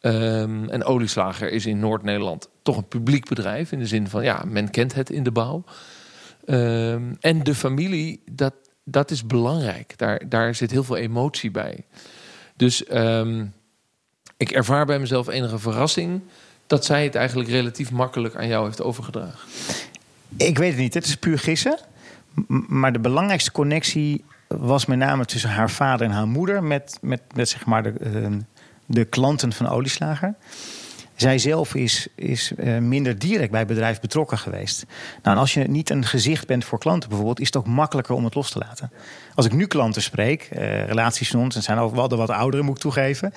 [0.01, 3.73] ehm, en Olieslager is in Noord-Nederland toch een publiek bedrijf.
[3.73, 5.65] In de zin van, ja, men kent het in de bouw.
[6.45, 9.99] Ehm, en de familie, dat, dat is belangrijk.
[9.99, 11.85] Daar, daar zit heel veel emotie bij.
[12.57, 13.47] Dus ehm,
[14.37, 16.21] ik ervaar bij mezelf enige verrassing
[16.67, 19.49] dat zij het eigenlijk relatief makkelijk aan jou heeft overgedragen.
[20.37, 21.79] Ik weet het niet, het is puur gissen.
[22.69, 26.63] Maar de belangrijkste connectie was met name tussen haar vader en haar moeder...
[26.63, 28.33] met, met, met zeg maar de, eh,
[28.87, 30.35] de klanten van Olieslager.
[31.15, 34.85] Zij zelf is, is eh, minder direct bij het bedrijf betrokken geweest.
[35.23, 37.41] Nou, en als je niet een gezicht bent voor klanten bijvoorbeeld...
[37.41, 38.93] is het ook makkelijker om het los te laten.
[39.35, 41.57] Als ik nu klanten spreek, eh, relaties van ons...
[41.57, 43.33] en zijn ook wel de wat ouderen, moet ik toegeven...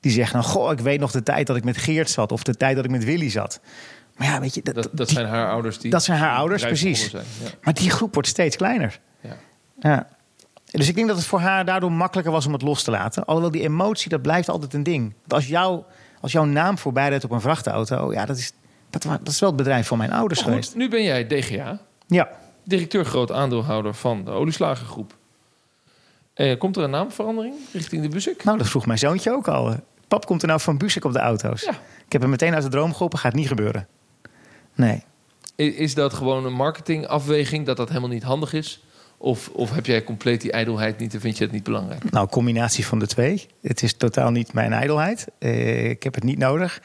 [0.00, 2.32] die zeggen dan, goh, ik weet nog de tijd dat ik met Geert zat...
[2.32, 3.60] of de tijd dat ik met Willy zat.
[4.16, 4.62] Maar ja, weet je...
[4.62, 5.90] Dat, dat die- zijn haar ouders die.
[5.90, 7.10] dat zijn haar ouders, precies.
[7.10, 7.24] Zijn.
[7.62, 9.00] maar die groep wordt steeds kleiner.
[9.20, 9.36] Ja.
[9.78, 10.06] Ja.
[10.76, 13.24] Dus ik denk dat het voor haar daardoor makkelijker was om het los te laten.
[13.24, 15.02] Alhoewel die emotie, dat blijft altijd een ding.
[15.18, 15.82] Want als, jou,
[16.20, 18.12] als jouw naam voorbij rijdt op een vrachtauto...
[18.12, 18.52] Ja, dat is,
[18.90, 20.74] dat, dat is wel het bedrijf van mijn ouders geweest.
[20.74, 22.28] nu ben jij DGA, Ja.
[22.64, 25.16] directeur groot aandeelhouder van de Olieslagergroep.
[26.34, 28.44] Eh, komt er een naamverandering richting de Busik?
[28.44, 29.74] Nou, dat vroeg mijn zoontje ook al.
[30.08, 31.62] Pap, komt er nou van Busek op de auto's?
[31.62, 31.70] Ja.
[32.06, 33.18] Ik heb hem meteen uit de droom geholpen.
[33.18, 33.88] Gaat niet gebeuren.
[34.74, 35.02] Nee.
[35.56, 38.84] Is dat gewoon een marketingafweging dat dat helemaal niet handig is?
[39.18, 42.10] Of, of heb jij compleet die ijdelheid niet en vind je het niet belangrijk?
[42.10, 43.46] Nou, combinatie van de twee.
[43.62, 45.26] Het is totaal niet mijn ijdelheid.
[45.38, 46.82] Eh, ik heb het niet nodig.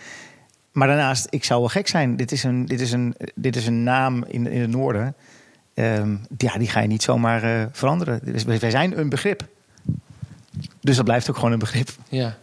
[0.71, 2.15] Maar daarnaast, ik zou wel gek zijn.
[2.15, 5.15] Dit is een, dit is een, dit is een naam in, in het noorden.
[5.73, 8.19] Ehm, ja, die ga je niet zomaar eh, veranderen.
[8.23, 9.47] Dus wij zijn een begrip.
[10.81, 11.89] Dus dat blijft ook gewoon een begrip.
[12.09, 12.37] Ja.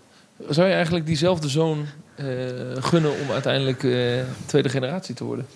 [0.49, 2.27] Zou je eigenlijk diezelfde zoon eh,
[2.75, 3.81] gunnen om uiteindelijk
[4.47, 5.47] tweede generatie te worden?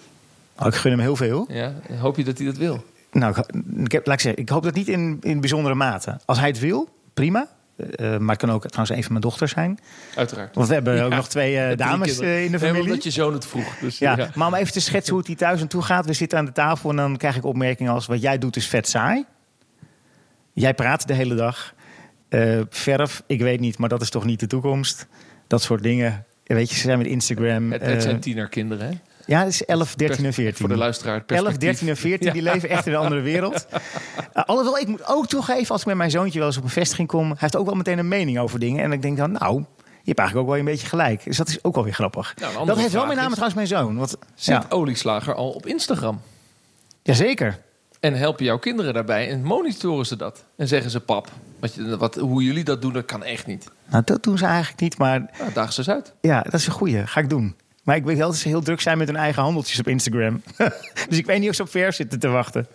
[0.57, 1.47] Nou, ik gun hem heel veel.
[1.49, 1.75] Ja?
[1.99, 2.85] Hoop je dat hij dat wil?
[3.13, 3.45] Nou,
[3.85, 6.21] ik, heb, laat ik zeggen, ik hoop dat niet in, in bijzondere mate.
[6.25, 7.49] Als hij het wil, prima.
[7.77, 9.79] Eh, maar het kan ook trouwens een van mijn dochters zijn.
[10.15, 10.55] Uiteraard.
[10.55, 12.83] Want we hebben ook nog twee eh, dames eh, in de familie.
[12.83, 13.79] omdat je zoon het vroeg.
[13.79, 14.31] Dus, Ja, ja.
[14.35, 16.07] maar om even te schetsen hoe het hier thuis aan toe gaat.
[16.07, 18.07] We zitten aan de tafel en dan krijg ik opmerkingen als...
[18.07, 19.25] wat jij doet is vet saai.
[20.53, 21.75] Jij praat de hele dag.
[22.29, 25.07] Eh, verf, ik weet niet, maar dat is toch niet de toekomst.
[25.47, 26.25] Dat soort dingen.
[26.45, 27.73] Weet je, ze zijn met Instagram.
[27.73, 28.93] Het, het eh, zijn tienerkinderen, hè?
[29.27, 30.57] Ja, het is 11, 13 en 14.
[30.57, 31.15] Voor de luisteraar.
[31.19, 31.69] het 11, perspectief.
[31.71, 33.67] 13 en 14, die leven echt in een andere wereld.
[33.73, 36.69] Uh, alhoewel, ik moet ook toegeven, als ik met mijn zoontje wel eens op een
[36.71, 37.27] vestiging kom...
[37.29, 38.83] hij heeft ook wel meteen een mening over dingen.
[38.85, 39.65] En ik denk dan, nou, je
[40.05, 41.25] hebt eigenlijk ook wel een beetje gelijk.
[41.25, 42.35] Dus dat is ook wel weer grappig.
[42.41, 43.97] Nou, dat heeft wel met name is- trouwens mijn zoon.
[43.97, 46.21] Want, Zit ja, Olieslager al op Instagram?
[47.03, 47.59] jazeker.
[48.01, 50.45] En helpen jouw kinderen daarbij en monitoren ze dat?
[50.57, 51.29] En zeggen ze, pap,
[51.61, 53.71] wat, wat, hoe jullie dat doen, dat kan echt niet.
[53.91, 56.13] Nou, dat doen ze eigenlijk niet, maar Nou, daag ze eens uit.
[56.21, 57.07] ja, dat is een goeie.
[57.07, 57.57] Ga ik doen.
[57.83, 60.43] Maar ik weet wel dat ze heel druk zijn met hun eigen handeltjes op Instagram.
[61.09, 62.67] dus ik weet niet of ze op verf zitten te wachten.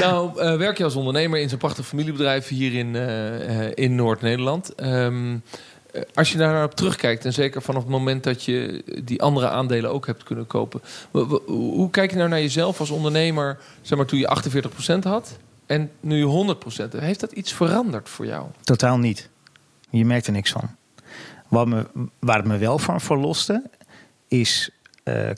[0.00, 3.94] Nou, eh, werk je als ondernemer in zo'n prachtig familiebedrijf hier in, eh, eh, in
[3.94, 4.74] Noord-Nederland.
[4.74, 5.36] Ehm,
[5.94, 9.22] eh, als je daar naar op terugkijkt, en zeker vanaf het moment dat je die
[9.22, 10.80] andere aandelen ook hebt kunnen kopen.
[11.46, 15.90] Hoe kijk je nou naar jezelf als ondernemer, zeg maar toen je 48% had en
[16.00, 17.04] nu je 100% hebt?
[17.04, 18.46] Heeft dat iets veranderd voor jou?
[18.62, 19.28] Totaal niet.
[19.90, 20.70] Je merkt er niks van.
[21.48, 21.86] Wat me,
[22.18, 23.62] waar het me wel van verloste,
[24.40, 24.70] is
[25.02, 25.30] eh,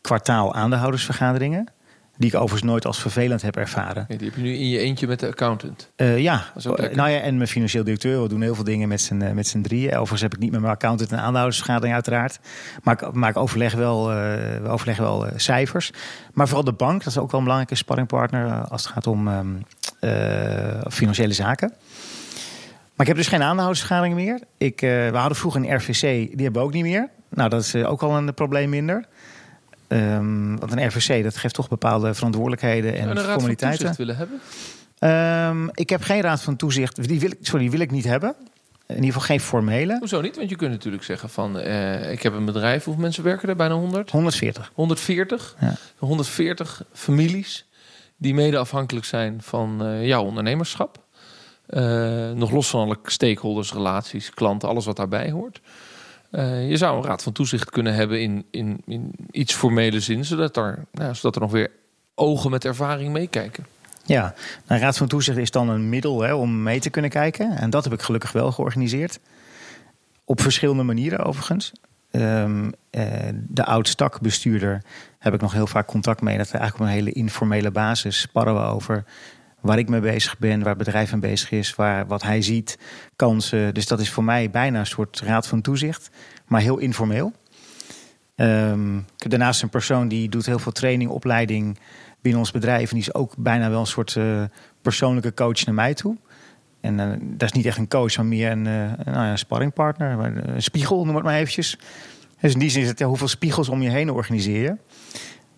[0.00, 1.68] kwartaal aandeelhoudersvergaderingen.
[2.16, 4.04] Die ik overigens nooit als vervelend heb ervaren.
[4.08, 5.90] Ja, die heb je nu in je eentje met de accountant.
[5.96, 6.44] Eh, ja,
[6.92, 8.22] nou ja, en mijn financieel directeur.
[8.22, 9.90] We doen heel veel dingen met z'n, eh, met z'n drieën.
[9.90, 12.38] Overigens heb ik niet met mijn accountant een aandeelhoudersvergadering uiteraard.
[12.82, 14.16] Maar ik, maar ik overleg wel, eh,
[14.62, 15.90] we overleggen wel cijfers.
[16.32, 18.68] Maar vooral de bank, dat is ook wel een belangrijke sparringpartner...
[18.68, 19.46] als het gaat om ehm,
[20.00, 21.68] eh, financiële zaken.
[22.96, 24.40] Maar ik heb dus geen aandeelhoudersvergadering meer.
[24.58, 27.08] Ik, we hadden vroeger een RVC, die hebben we ook niet meer.
[27.34, 29.04] Nou, dat is eh, ook al een probleem minder.
[29.88, 34.16] Ehm, want een RVC, dat geeft toch bepaalde verantwoordelijkheden en En een raad van willen
[34.16, 34.40] hebben?
[34.98, 37.08] Ehm, ik heb geen raad van toezicht.
[37.08, 38.34] Die wil ik, sorry, die wil ik niet hebben.
[38.86, 39.96] In ieder geval geen formele.
[39.98, 40.36] Hoezo niet?
[40.36, 41.58] Want je kunt natuurlijk zeggen van...
[41.58, 43.56] eh, ik heb een bedrijf, hoeveel mensen werken er?
[43.56, 44.10] Bijna 100?
[44.10, 44.70] 140.
[44.74, 45.56] 140?
[45.60, 45.74] Ja.
[45.98, 47.66] 140 families
[48.16, 51.02] die mede afhankelijk zijn van eh, jouw ondernemerschap.
[52.34, 55.60] Nog los van alle stakeholders, relaties, klanten, alles wat daarbij hoort.
[56.34, 60.24] Eh, je zou een raad van toezicht kunnen hebben in, in, in iets formele zin,
[60.24, 61.70] zodat er, nou, zodat er nog weer
[62.14, 63.66] ogen met ervaring meekijken.
[64.04, 64.34] Ja,
[64.66, 67.56] nou, raad van toezicht is dan een middel hè, om mee te kunnen kijken.
[67.56, 69.20] En dat heb ik gelukkig wel georganiseerd.
[70.24, 71.72] Op verschillende manieren overigens.
[72.10, 74.82] Ehm, eh, de oud-stakbestuurder
[75.18, 76.36] heb ik nog heel vaak contact mee.
[76.36, 79.04] Dat we eigenlijk op een hele informele basis sparren we over
[79.64, 82.78] waar ik mee bezig ben, waar het bedrijf mee bezig is, waar, wat hij ziet,
[83.16, 83.74] kansen.
[83.74, 86.10] Dus dat is voor mij bijna een soort raad van toezicht,
[86.46, 87.32] maar heel informeel.
[88.36, 91.78] Um, daarnaast een persoon die doet heel veel training, opleiding
[92.20, 92.90] binnen ons bedrijf.
[92.90, 94.42] En die is ook bijna wel een soort uh,
[94.82, 96.16] persoonlijke coach naar mij toe.
[96.80, 100.18] En uh, dat is niet echt een coach, maar meer een, uh, nou ja, sparringpartner.
[100.18, 101.78] Een spiegel, noem het maar eventjes.
[102.40, 104.76] Dus in die zin is het ja, hoeveel spiegels om je heen organiseer je.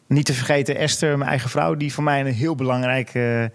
[0.06, 3.52] Niet te vergeten Esther, mijn eigen vrouw, die voor mij een heel belangrijke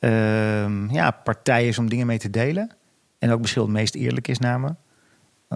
[0.00, 2.70] uh, ja, partij is om dingen mee te delen.
[3.18, 4.74] En ook misschien het meest eerlijk is naar me.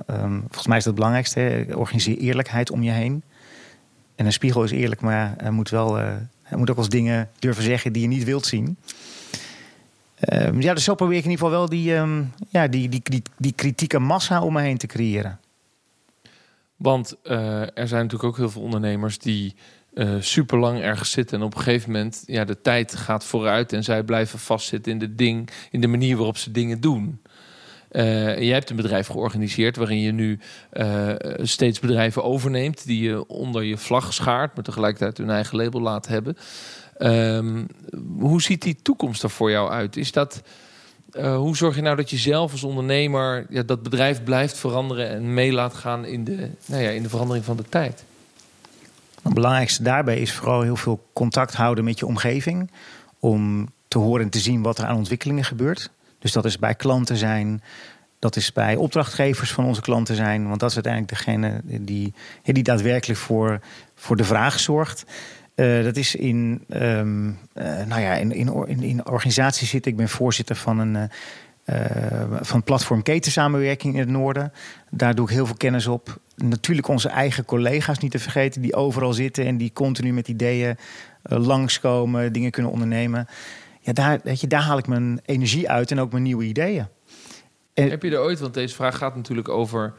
[0.07, 1.67] Um, volgens mij is dat het belangrijkste.
[1.75, 3.23] Organiseer eerlijkheid om je heen.
[4.15, 5.97] En een spiegel is eerlijk, maar hij moet, wel,
[6.43, 8.77] hij moet ook als dingen durven zeggen die je niet wilt zien.
[10.33, 11.93] Um, ja, dus zo probeer ik in ieder geval wel die,
[12.49, 15.41] ja, die, die, die, kritieke massa om me heen te creëren.
[16.77, 19.55] Want uh, er zijn natuurlijk ook heel veel ondernemers die
[19.95, 21.39] uh, super lang ergens zitten.
[21.39, 24.99] En op een gegeven moment, ja, de tijd gaat vooruit en zij blijven vastzitten in
[24.99, 27.21] de ding, in de manier waarop ze dingen doen.
[27.91, 30.39] Uh, jij hebt een bedrijf georganiseerd waarin je nu
[30.73, 35.81] uh, steeds bedrijven overneemt die je onder je vlag schaart, maar tegelijkertijd hun eigen label
[35.81, 36.37] laat hebben.
[36.99, 37.67] Um,
[38.19, 39.97] hoe ziet die toekomst er voor jou uit?
[39.97, 40.43] Is dat,
[41.13, 45.35] hoe zorg je nou dat je zelf als ondernemer ja, dat bedrijf blijft veranderen en
[45.35, 48.05] mee laat gaan in de, nou ja, in de verandering van de tijd?
[49.23, 52.71] Het belangrijkste daarbij is vooral heel veel contact houden met je omgeving.
[53.19, 55.91] Om te horen en te zien wat er aan ontwikkelingen gebeurt.
[56.19, 57.63] Dus dat is bij klanten zijn,
[58.19, 60.49] dat is bij opdrachtgevers van onze klanten zijn.
[60.49, 63.61] Want dat is uiteindelijk degene die, die daadwerkelijk voor,
[63.95, 65.05] voor de vraag zorgt.
[65.55, 69.91] Uh, dat is in, um, uh, nou ja, in, in, in, in organisatie zitten.
[69.91, 70.95] Ik ben voorzitter van een.
[70.95, 71.03] Uh,
[72.41, 74.53] van platform Ketensamenwerking in het Noorden.
[74.91, 76.19] Daar doe ik heel veel kennis op.
[76.37, 80.77] Natuurlijk onze eigen collega's niet te vergeten, die overal zitten en die continu met ideeën
[81.23, 83.29] langskomen, dingen kunnen ondernemen
[83.83, 86.87] ja, daar, daar haal ik mijn energie uit en ook mijn nieuwe ideeën.
[87.75, 89.95] Heb je er ooit, want deze vraag gaat natuurlijk over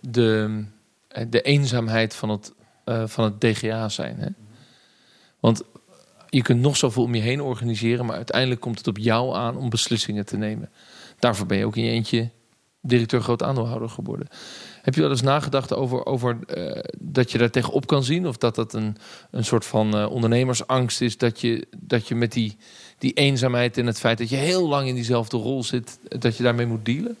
[0.00, 0.64] de,
[1.28, 2.52] de eenzaamheid van het,
[3.04, 4.18] van het DGA zijn.
[4.18, 4.28] Hè?
[5.40, 5.62] Want
[6.28, 9.56] je kunt nog zoveel om je heen organiseren, maar uiteindelijk komt het op jou aan
[9.56, 10.70] om beslissingen te nemen.
[11.18, 12.30] Daarvoor ben je ook in je eentje
[12.80, 14.28] directeur groot aandeelhouder geworden.
[14.82, 18.26] Heb je wel eens nagedacht over, over uh, dat je daar tegenop kan zien?
[18.26, 18.96] Of dat dat een,
[19.30, 22.56] een soort van uh, ondernemersangst is dat je, dat je met die
[22.98, 26.42] die eenzaamheid en het feit dat je heel lang in diezelfde rol zit, dat je
[26.42, 27.16] daarmee moet dealen?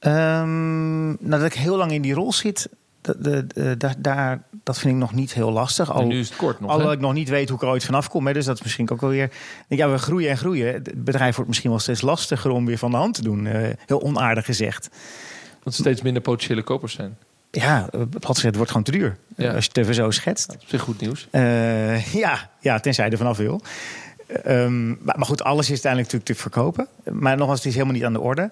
[0.00, 2.68] Um, nou, dat ik heel lang in die rol zit,
[3.02, 5.92] dat, de, de, daar, dat vind ik nog niet heel lastig.
[5.92, 6.70] Al, nu is het kort nog.
[6.70, 8.26] Alhoewel ik nog niet weet hoe ik er ooit vanaf kom.
[8.26, 9.30] Hè, dus dat is misschien ook wel weer.
[9.68, 10.72] Ja, we groeien en groeien.
[10.72, 13.44] Het bedrijf wordt misschien wel steeds lastiger om weer van de hand te doen.
[13.44, 14.88] Uh, heel onaardig gezegd.
[15.62, 17.16] Want steeds minder potentiële kopers zijn
[17.60, 19.16] ja, plat gezegd, het wordt gewoon te duur.
[19.36, 19.54] Ja.
[19.54, 20.46] Als je het even zo schetst.
[20.46, 21.28] Dat is op zich goed nieuws.
[21.32, 23.60] Uh, ja, ja, tenzij je er vanaf wil.
[24.46, 26.88] Um, maar, maar, goed, alles is uiteindelijk natuurlijk te verkopen.
[27.20, 28.50] Maar nogmaals, het is helemaal niet aan de orde.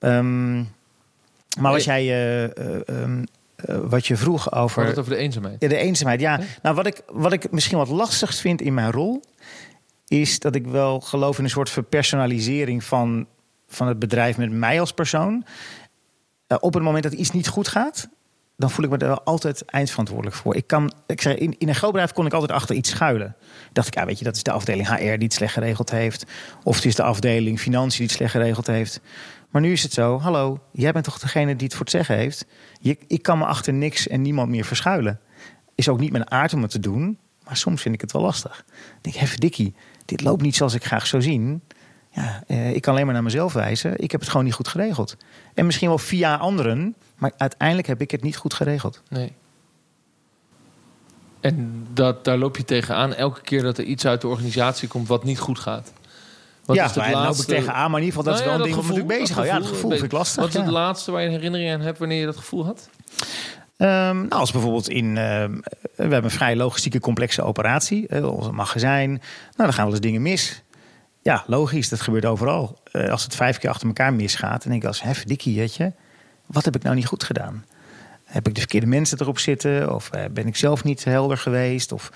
[0.00, 0.68] Um,
[1.58, 2.04] maar als jij...
[2.04, 3.24] Uh, um,
[3.64, 4.86] uh, wat je vroeg over...
[4.86, 5.56] het over de eenzaamheid.
[5.58, 6.38] Ja, de eenzaamheid, ja.
[6.38, 6.44] ja.
[6.62, 9.22] Nou, wat ik, wat ik misschien wat lastigst vind in mijn rol...
[10.08, 13.26] is dat ik wel geloof in een soort verpersonalisering van,
[13.68, 15.44] van het bedrijf met mij als persoon.
[16.48, 18.08] Uh, op het moment dat iets niet goed gaat,
[18.56, 20.54] dan voel ik me er wel altijd eindverantwoordelijk voor.
[20.54, 23.36] Ik kan, ik zeg, in, in een groot bedrijf kon ik altijd achter iets schuilen.
[23.72, 26.24] Dacht ik, ja, weet je, dat is de afdeling HR die het slecht geregeld heeft.
[26.62, 29.00] Of het is de afdeling financiën die het slecht geregeld heeft.
[29.56, 32.16] Maar nu is het zo, hallo, jij bent toch degene die het voor het zeggen
[32.16, 32.46] heeft.
[33.06, 35.20] Ik kan me achter niks en niemand meer verschuilen.
[35.74, 38.22] Is ook niet mijn aard om het te doen, maar soms vind ik het wel
[38.22, 38.64] lastig.
[39.02, 41.62] Ik denk, hé, dikkie, dit loopt niet zoals ik graag zou zien.
[42.10, 44.02] Ja, eh, ik kan alleen maar naar mezelf wijzen.
[44.02, 45.16] Ik heb het gewoon niet goed geregeld.
[45.54, 49.02] En misschien wel via anderen, maar uiteindelijk heb ik het niet goed geregeld.
[49.08, 49.32] Nee.
[51.40, 55.08] En dat, daar loop je tegenaan elke keer dat er iets uit de organisatie komt
[55.08, 55.92] wat niet goed gaat.
[56.66, 57.20] Wat ja, is het laatste...
[57.20, 59.06] loop ik tegenaan, maar in ieder geval dat nou is wel een ding wat ik
[59.06, 59.44] bezig.
[59.44, 60.42] Ja, dat gevoel vind ik lastig.
[60.42, 62.88] Wat is het laatste waar je een herinnering aan hebt wanneer je dat gevoel had?
[63.78, 65.06] Um, nou, als bijvoorbeeld in.
[65.06, 65.62] Uh, we
[65.96, 68.06] hebben een vrij logistieke complexe operatie.
[68.10, 69.10] Uh, ons magazijn.
[69.10, 69.22] Nou,
[69.56, 70.62] dan gaan wel eens dingen mis.
[71.22, 72.78] Ja, logisch, dat gebeurt overal.
[72.92, 75.92] Uh, als het vijf keer achter elkaar misgaat, dan denk ik als hefdikkie, weet je,
[76.46, 77.64] wat heb ik nou niet goed gedaan?
[78.24, 79.94] Heb ik de verkeerde mensen erop zitten?
[79.94, 81.92] Of uh, ben ik zelf niet helder geweest?
[81.92, 82.10] Of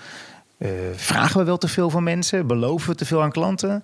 [0.95, 2.47] vragen we wel te veel van mensen?
[2.47, 3.83] Beloven we te veel aan klanten?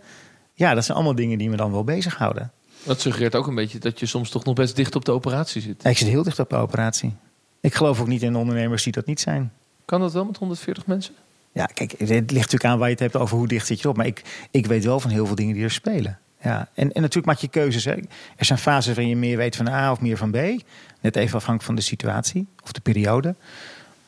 [0.58, 2.52] Ja, dat zijn allemaal dingen die me dan wel bezighouden.
[2.84, 5.62] Dat suggereert ook een beetje dat je soms toch nog best dicht op de operatie
[5.62, 5.86] zit.
[5.86, 7.16] Ik zit heel dicht op de operatie.
[7.62, 9.52] Ik geloof ook niet in ondernemers die dat niet zijn.
[9.86, 11.14] Kan dat wel met 140 mensen?
[11.52, 13.90] Ja, kijk, het ligt natuurlijk aan waar je het hebt over hoe dicht zit je
[13.90, 13.98] op.
[13.98, 16.20] Maar ik, ik weet wel van heel veel dingen die er spelen.
[16.42, 17.86] Ja, en, en natuurlijk maak je keuzes.
[17.86, 17.96] Hè.
[18.36, 20.36] Er zijn fases waarin je meer weet van A of meer van B.
[21.02, 23.36] Net even afhankelijk van de situatie of de periode.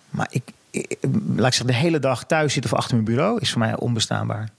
[0.10, 0.98] Maar ik, ik,
[1.36, 3.78] laat ik zeggen, de hele dag thuis zitten of achter mijn bureau is voor mij
[3.78, 4.50] onbestaanbaar.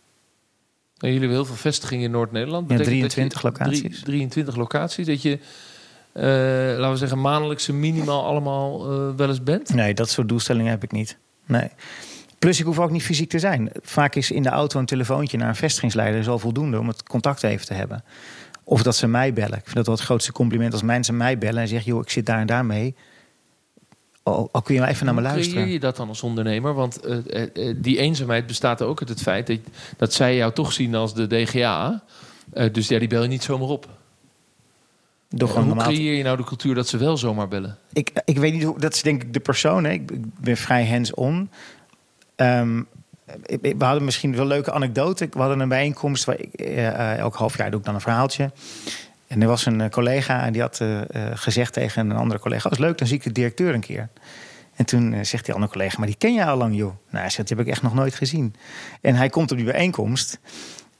[1.08, 2.70] Jullie hebben heel veel vestigingen in Noord-Nederland.
[2.70, 3.80] Ja, Betekent dat 23 je- locaties.
[4.00, 5.06] drie- 23 locaties.
[5.06, 5.38] Dat je,
[6.12, 6.22] eh,
[6.78, 9.74] laten we zeggen, maandelijkse minimaal allemaal eh, wel eens bent.
[9.74, 11.18] Nee, dat soort doelstellingen heb ik niet.
[11.46, 11.68] Nee.
[12.38, 13.70] Plus, ik hoef ook niet fysiek te zijn.
[13.82, 17.42] Vaak is in de auto een telefoontje naar een vestigingsleider zo voldoende om het contact
[17.42, 18.04] even te hebben.
[18.64, 19.58] Of dat ze mij bellen.
[19.58, 22.10] Ik vind dat wel het grootste compliment als mensen mij bellen en zeggen: joh, ik
[22.10, 22.94] zit daar en daar mee.
[24.22, 25.60] Al, al kun je maar even naar me Hoe luisteren.
[25.62, 26.74] creëer je dat dan als ondernemer?
[26.74, 29.58] Want eh, eh, eh, die eenzaamheid bestaat ook uit het feit dat,
[29.96, 32.02] dat zij jou toch zien als de DGA.
[32.72, 33.88] Dus ja, die bel je niet zomaar op.
[35.28, 37.78] Door gewoon hoe normaal creëer je nou de cultuur dat ze wel zomaar bellen?
[37.92, 39.84] ik, ik weet niet hoe, dat is denk ik de persoon.
[39.84, 39.90] Hè.
[39.90, 41.50] Ik, ik ben vrij hands-on.
[43.46, 45.28] Ik- ik- we hadden misschien wel een leuke anekdote.
[45.30, 46.24] We hadden een bijeenkomst.
[46.24, 46.52] Waar ik,
[47.18, 48.50] elk half jaar doe ik dan een verhaaltje.
[49.30, 52.40] En er was een eh, collega en die had eh, eh, gezegd tegen een andere
[52.40, 54.08] collega: Als leuk, dan zie ik de directeur een keer.
[54.74, 56.92] En toen zegt die andere collega: Maar die ken je al lang, joh.
[57.10, 58.54] Nou, hij heb ik echt nog nooit gezien.
[59.00, 60.40] En hij komt op die bijeenkomst.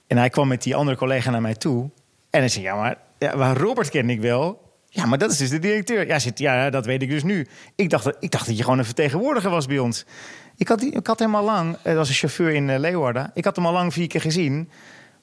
[0.07, 1.91] En hij kwam met die andere collega naar mij toe.
[2.31, 4.69] En hij zei: Ja, maar, ja, Robert ken ik wel.
[4.89, 6.07] Ja, maar dat is dus de directeur.
[6.07, 7.47] Ja, zit, ja, dat weet ik dus nu.
[7.75, 10.05] Ik dacht, dat- ik dacht dat je gewoon een vertegenwoordiger was bij ons.
[10.57, 13.31] Ik had, ik had hem al lang, dat was een chauffeur in Leeuwarden.
[13.35, 14.71] Ik had hem al lang vier keer gezien.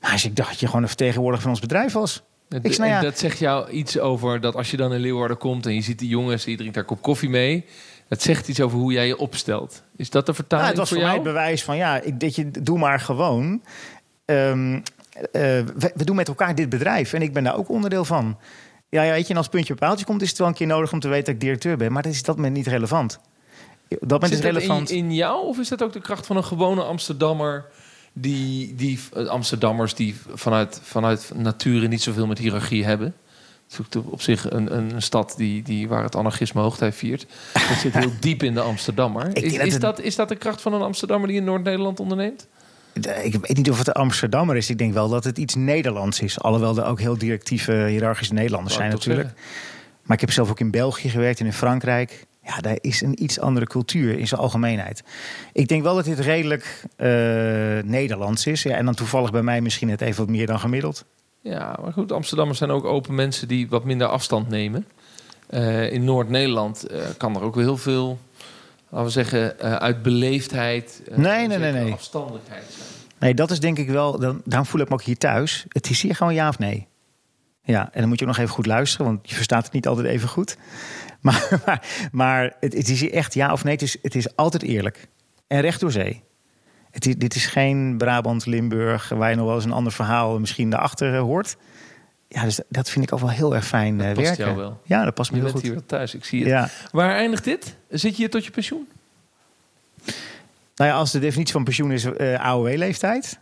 [0.02, 2.24] Maar ik dacht dat je gewoon een vertegenwoordiger van ons bedrijf was.
[2.50, 3.02] Ik snap, ja.
[3.02, 6.00] dat zegt jou iets over dat als je dan in Leeuwarden komt en je ziet
[6.00, 7.66] die jongens, je drinkt daar kop koffie mee.
[8.08, 9.84] Het zegt iets over hoe jij je opstelt.
[9.96, 12.20] Is dat de Nou, vertaling het was voor voor mij het bewijs van ja, ik,
[12.20, 13.62] dat je doe maar gewoon.
[14.26, 14.82] Ehm, eh,
[15.32, 18.38] we, we doen met elkaar dit bedrijf en ik ben daar ook onderdeel van.
[18.90, 20.68] Ja, ja, weet je, en als puntje op paaltje komt, is het wel een keer
[20.68, 21.92] nodig om te weten dat ik directeur ben.
[21.92, 23.20] Maar dat is dat moment niet relevant.
[23.88, 24.90] Dat moment is dat relevant.
[24.90, 27.66] in, in jou of is dat ook de kracht van een gewone Amsterdammer?
[28.20, 33.16] Die, die eh, Amsterdammers die vanuit, vanuit nature niet zoveel met hiërarchie hebben.
[33.76, 37.26] Het is op zich een, een stad die, die, waar het anarchisme hoogtij viert.
[37.54, 39.30] Dat zit heel diep in de Amsterdammer.
[39.36, 42.48] Is, dat is, dat, is dat de kracht van een Amsterdammer die in Noord-Nederland onderneemt?
[43.24, 44.70] Ik weet niet of het Amsterdammer is.
[44.70, 46.40] Ik denk wel dat het iets Nederlands is.
[46.40, 49.30] Alhoewel er ook heel directieve, hiërarchische Nederlanders zijn natuurlijk.
[50.04, 52.26] Maar ik heb zelf ook in België gewerkt en in Frankrijk.
[52.48, 55.04] Ja, daar is een iets andere cultuur in zijn algemeenheid.
[55.54, 57.08] Ik denk wel dat dit redelijk eh,
[57.84, 58.64] Nederlands is.
[58.64, 61.06] Ja, en dan toevallig bij mij misschien net even wat meer dan gemiddeld.
[61.42, 64.88] Ja, maar goed, Amsterdammers zijn ook open mensen die wat minder afstand nemen.
[65.50, 68.20] Eh, in Noord-Nederland eh, kan er ook wel heel veel,
[68.90, 71.92] laten we zeggen, uit beleefdheid, Nee, nee, nee, nee.
[71.92, 72.88] afstandelijkheid zijn.
[73.20, 74.20] Nee, dat is denk ik wel.
[74.20, 75.66] Dan, daarom voel ik me ook hier thuis.
[75.68, 76.88] Het is hier gewoon ja of nee.
[77.68, 79.88] Ja, en dan moet je ook nog even goed luisteren, want je verstaat het niet
[79.88, 80.58] altijd even goed.
[81.22, 83.74] Maar, maar, maar het, het is hier echt ja of nee.
[83.74, 85.08] Het is, het is altijd eerlijk.
[85.48, 86.24] En recht door zee.
[86.92, 90.40] Het is, dit is geen Brabant, Limburg, waar je nog wel eens een ander verhaal
[90.40, 91.58] misschien daarachter eh, hoort.
[92.28, 94.46] Ja, dus dat vind ik ook wel heel erg fijn eh, Dat past werken.
[94.46, 94.82] jou wel.
[94.84, 95.72] Ja, dat past me Je heel bent goed.
[95.74, 96.50] hier wel thuis, ik zie het.
[96.50, 96.70] Ja.
[96.92, 97.76] Waar eindigt dit?
[97.90, 98.88] Zit je hier tot je pensioen?
[100.76, 103.40] Nou ja, als de definitie van pensioen is eh AOW-leeftijd.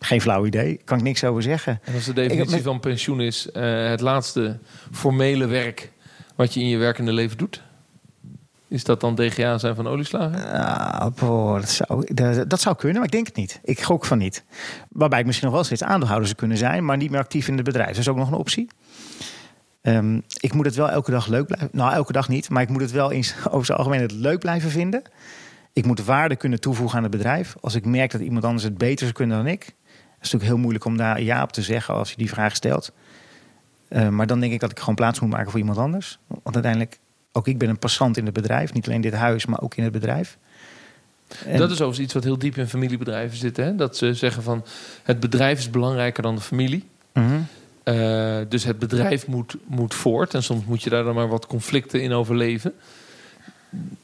[0.00, 1.80] Geen flauw idee, kan ik niks over zeggen.
[1.84, 4.58] En als de definitie van pensioen is eh, het laatste
[4.92, 5.92] formele werk
[6.36, 7.62] wat je in je werkende leven doet?
[8.68, 10.52] Is dat dan DGA zijn van olieslagen?
[10.52, 13.60] Ah, boah, dat, zou, dat, dat zou kunnen, maar ik denk het niet.
[13.64, 14.44] Ik gok van niet.
[14.88, 17.54] Waarbij ik misschien nog wel steeds aandeelhouder zou kunnen zijn, maar niet meer actief in
[17.54, 17.88] het bedrijf.
[17.88, 18.68] Dat is ook nog een optie.
[19.82, 21.68] Ehm, ik moet het wel elke dag leuk blijven.
[21.72, 24.38] Nou, elke dag niet, maar ik moet het wel eens over zijn algemeen het leuk
[24.38, 25.02] blijven vinden.
[25.72, 27.56] Ik moet waarde kunnen toevoegen aan het bedrijf.
[27.60, 29.74] Als ik merk dat iemand anders het beter zou kunnen dan ik,
[30.20, 32.92] is natuurlijk heel moeilijk om daar ja op te zeggen als je die vraag stelt.
[33.88, 36.18] Eh, maar dan denk ik dat ik gewoon plaats moet maken voor iemand anders.
[36.26, 36.98] Want uiteindelijk,
[37.32, 38.72] ook ik ben een passant in het bedrijf.
[38.72, 40.38] Niet alleen dit huis, maar ook in het bedrijf.
[41.46, 43.56] En- Dat is overigens iets wat heel diep in familiebedrijven zit.
[43.56, 43.76] Hè?
[43.76, 44.64] Dat ze zeggen van
[45.02, 46.84] het bedrijf is belangrijker dan de familie.
[47.12, 47.26] Mhm.
[47.82, 50.34] Eh, dus het bedrijf moet, moet voort.
[50.34, 52.72] En soms moet je daar dan maar wat conflicten in overleven.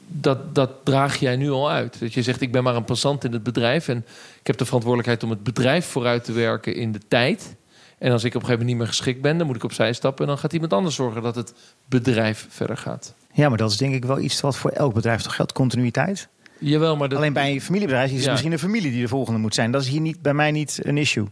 [0.07, 1.99] Dat, dat draag jij nu al uit.
[1.99, 3.87] Dat je zegt, ik ben maar een passant in het bedrijf.
[3.87, 3.97] En
[4.39, 7.55] ik heb de verantwoordelijkheid om het bedrijf vooruit te werken in de tijd.
[7.97, 9.93] En als ik op een gegeven moment niet meer geschikt ben, dan moet ik opzij
[9.93, 10.21] stappen.
[10.25, 11.53] En dan gaat iemand anders zorgen dat het
[11.85, 13.13] bedrijf verder gaat.
[13.33, 15.51] Ja, maar dat is denk ik wel iets wat voor elk bedrijf toch geldt.
[15.53, 16.27] Continuïteit.
[16.59, 18.31] Jawel, maar dat, Alleen bij een familiebedrijf is het Ja.
[18.31, 19.71] misschien een familie die de volgende moet zijn.
[19.71, 21.25] Dat is hier niet, bij mij niet een issue.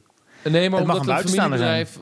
[0.51, 1.99] Nee, maar Het omdat een buitenstaander familiebedrijf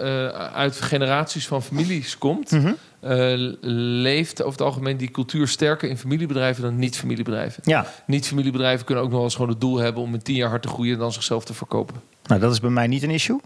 [0.00, 2.72] eh, eh, uit generaties van families komt, Mhm.
[3.00, 7.62] eh, leeft over het algemeen die cultuur sterker in familiebedrijven dan niet-familiebedrijven.
[7.66, 10.48] Ja, Niet-familiebedrijven kunnen ook nog wel eens gewoon het doel hebben om in tien jaar
[10.48, 12.00] hard te groeien en dan zichzelf te verkopen.
[12.26, 13.40] nou dat is bij mij niet een issue.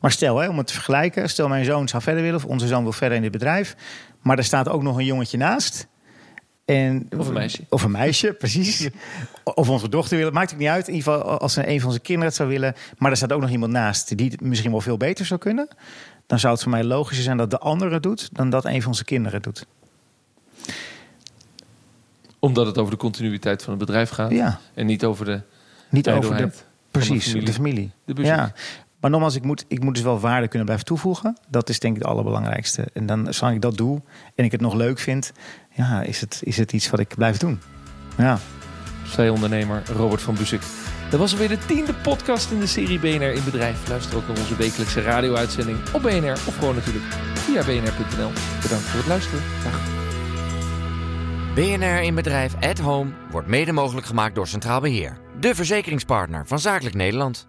[0.00, 1.28] Maar stel, hè, om het te vergelijken.
[1.28, 3.76] Stel mijn zoon zou verder willen of onze zoon wil verder in dit bedrijf.
[4.22, 5.86] Maar er staat ook nog een jongetje naast.
[6.66, 7.60] En, Of een meisje.
[7.68, 8.88] Of een meisje, precies.
[9.44, 10.32] Of onze dochter willen.
[10.32, 10.88] Maakt het niet uit.
[10.88, 12.74] In ieder geval als een van onze kinderen het zou willen.
[12.98, 15.68] Maar er staat ook nog iemand naast die het misschien wel veel beter zou kunnen.
[16.26, 18.28] Dan zou het voor mij logischer zijn dat de andere het doet.
[18.32, 19.66] Dan dat een van onze kinderen het doet.
[22.38, 25.40] Omdat het over de continuïteit van het bedrijf gaat Ja, en niet over de
[25.88, 26.50] niet over de.
[26.90, 27.46] Precies, de familie.
[27.46, 27.90] de familie.
[28.04, 28.40] De business.
[28.40, 28.52] Ja.
[29.00, 31.36] Maar nogmaals, ik moet, ik moet dus wel waarde kunnen blijven toevoegen.
[31.48, 32.84] Dat is denk ik het allerbelangrijkste.
[32.92, 34.02] En dan, zolang ik dat doe
[34.34, 35.32] en ik het nog leuk vind,
[35.76, 37.60] ja, is het, is het iets wat ik blijf doen.
[38.16, 38.38] Ja.
[39.06, 40.62] Zij ondernemer Robert van Bussik.
[41.10, 43.88] Dat was alweer de tiende podcast in de serie BNR in Bedrijf.
[43.88, 47.04] Luister ook naar onze wekelijkse radio-uitzending op BNR of gewoon natuurlijk
[47.34, 48.30] via bnr.nl.
[48.62, 49.42] Bedankt voor het luisteren.
[49.64, 49.80] Dag.
[51.54, 55.18] BNR in Bedrijf at Home wordt mede mogelijk gemaakt door Centraal Beheer.
[55.40, 57.48] De verzekeringspartner van Zakelijk Nederland.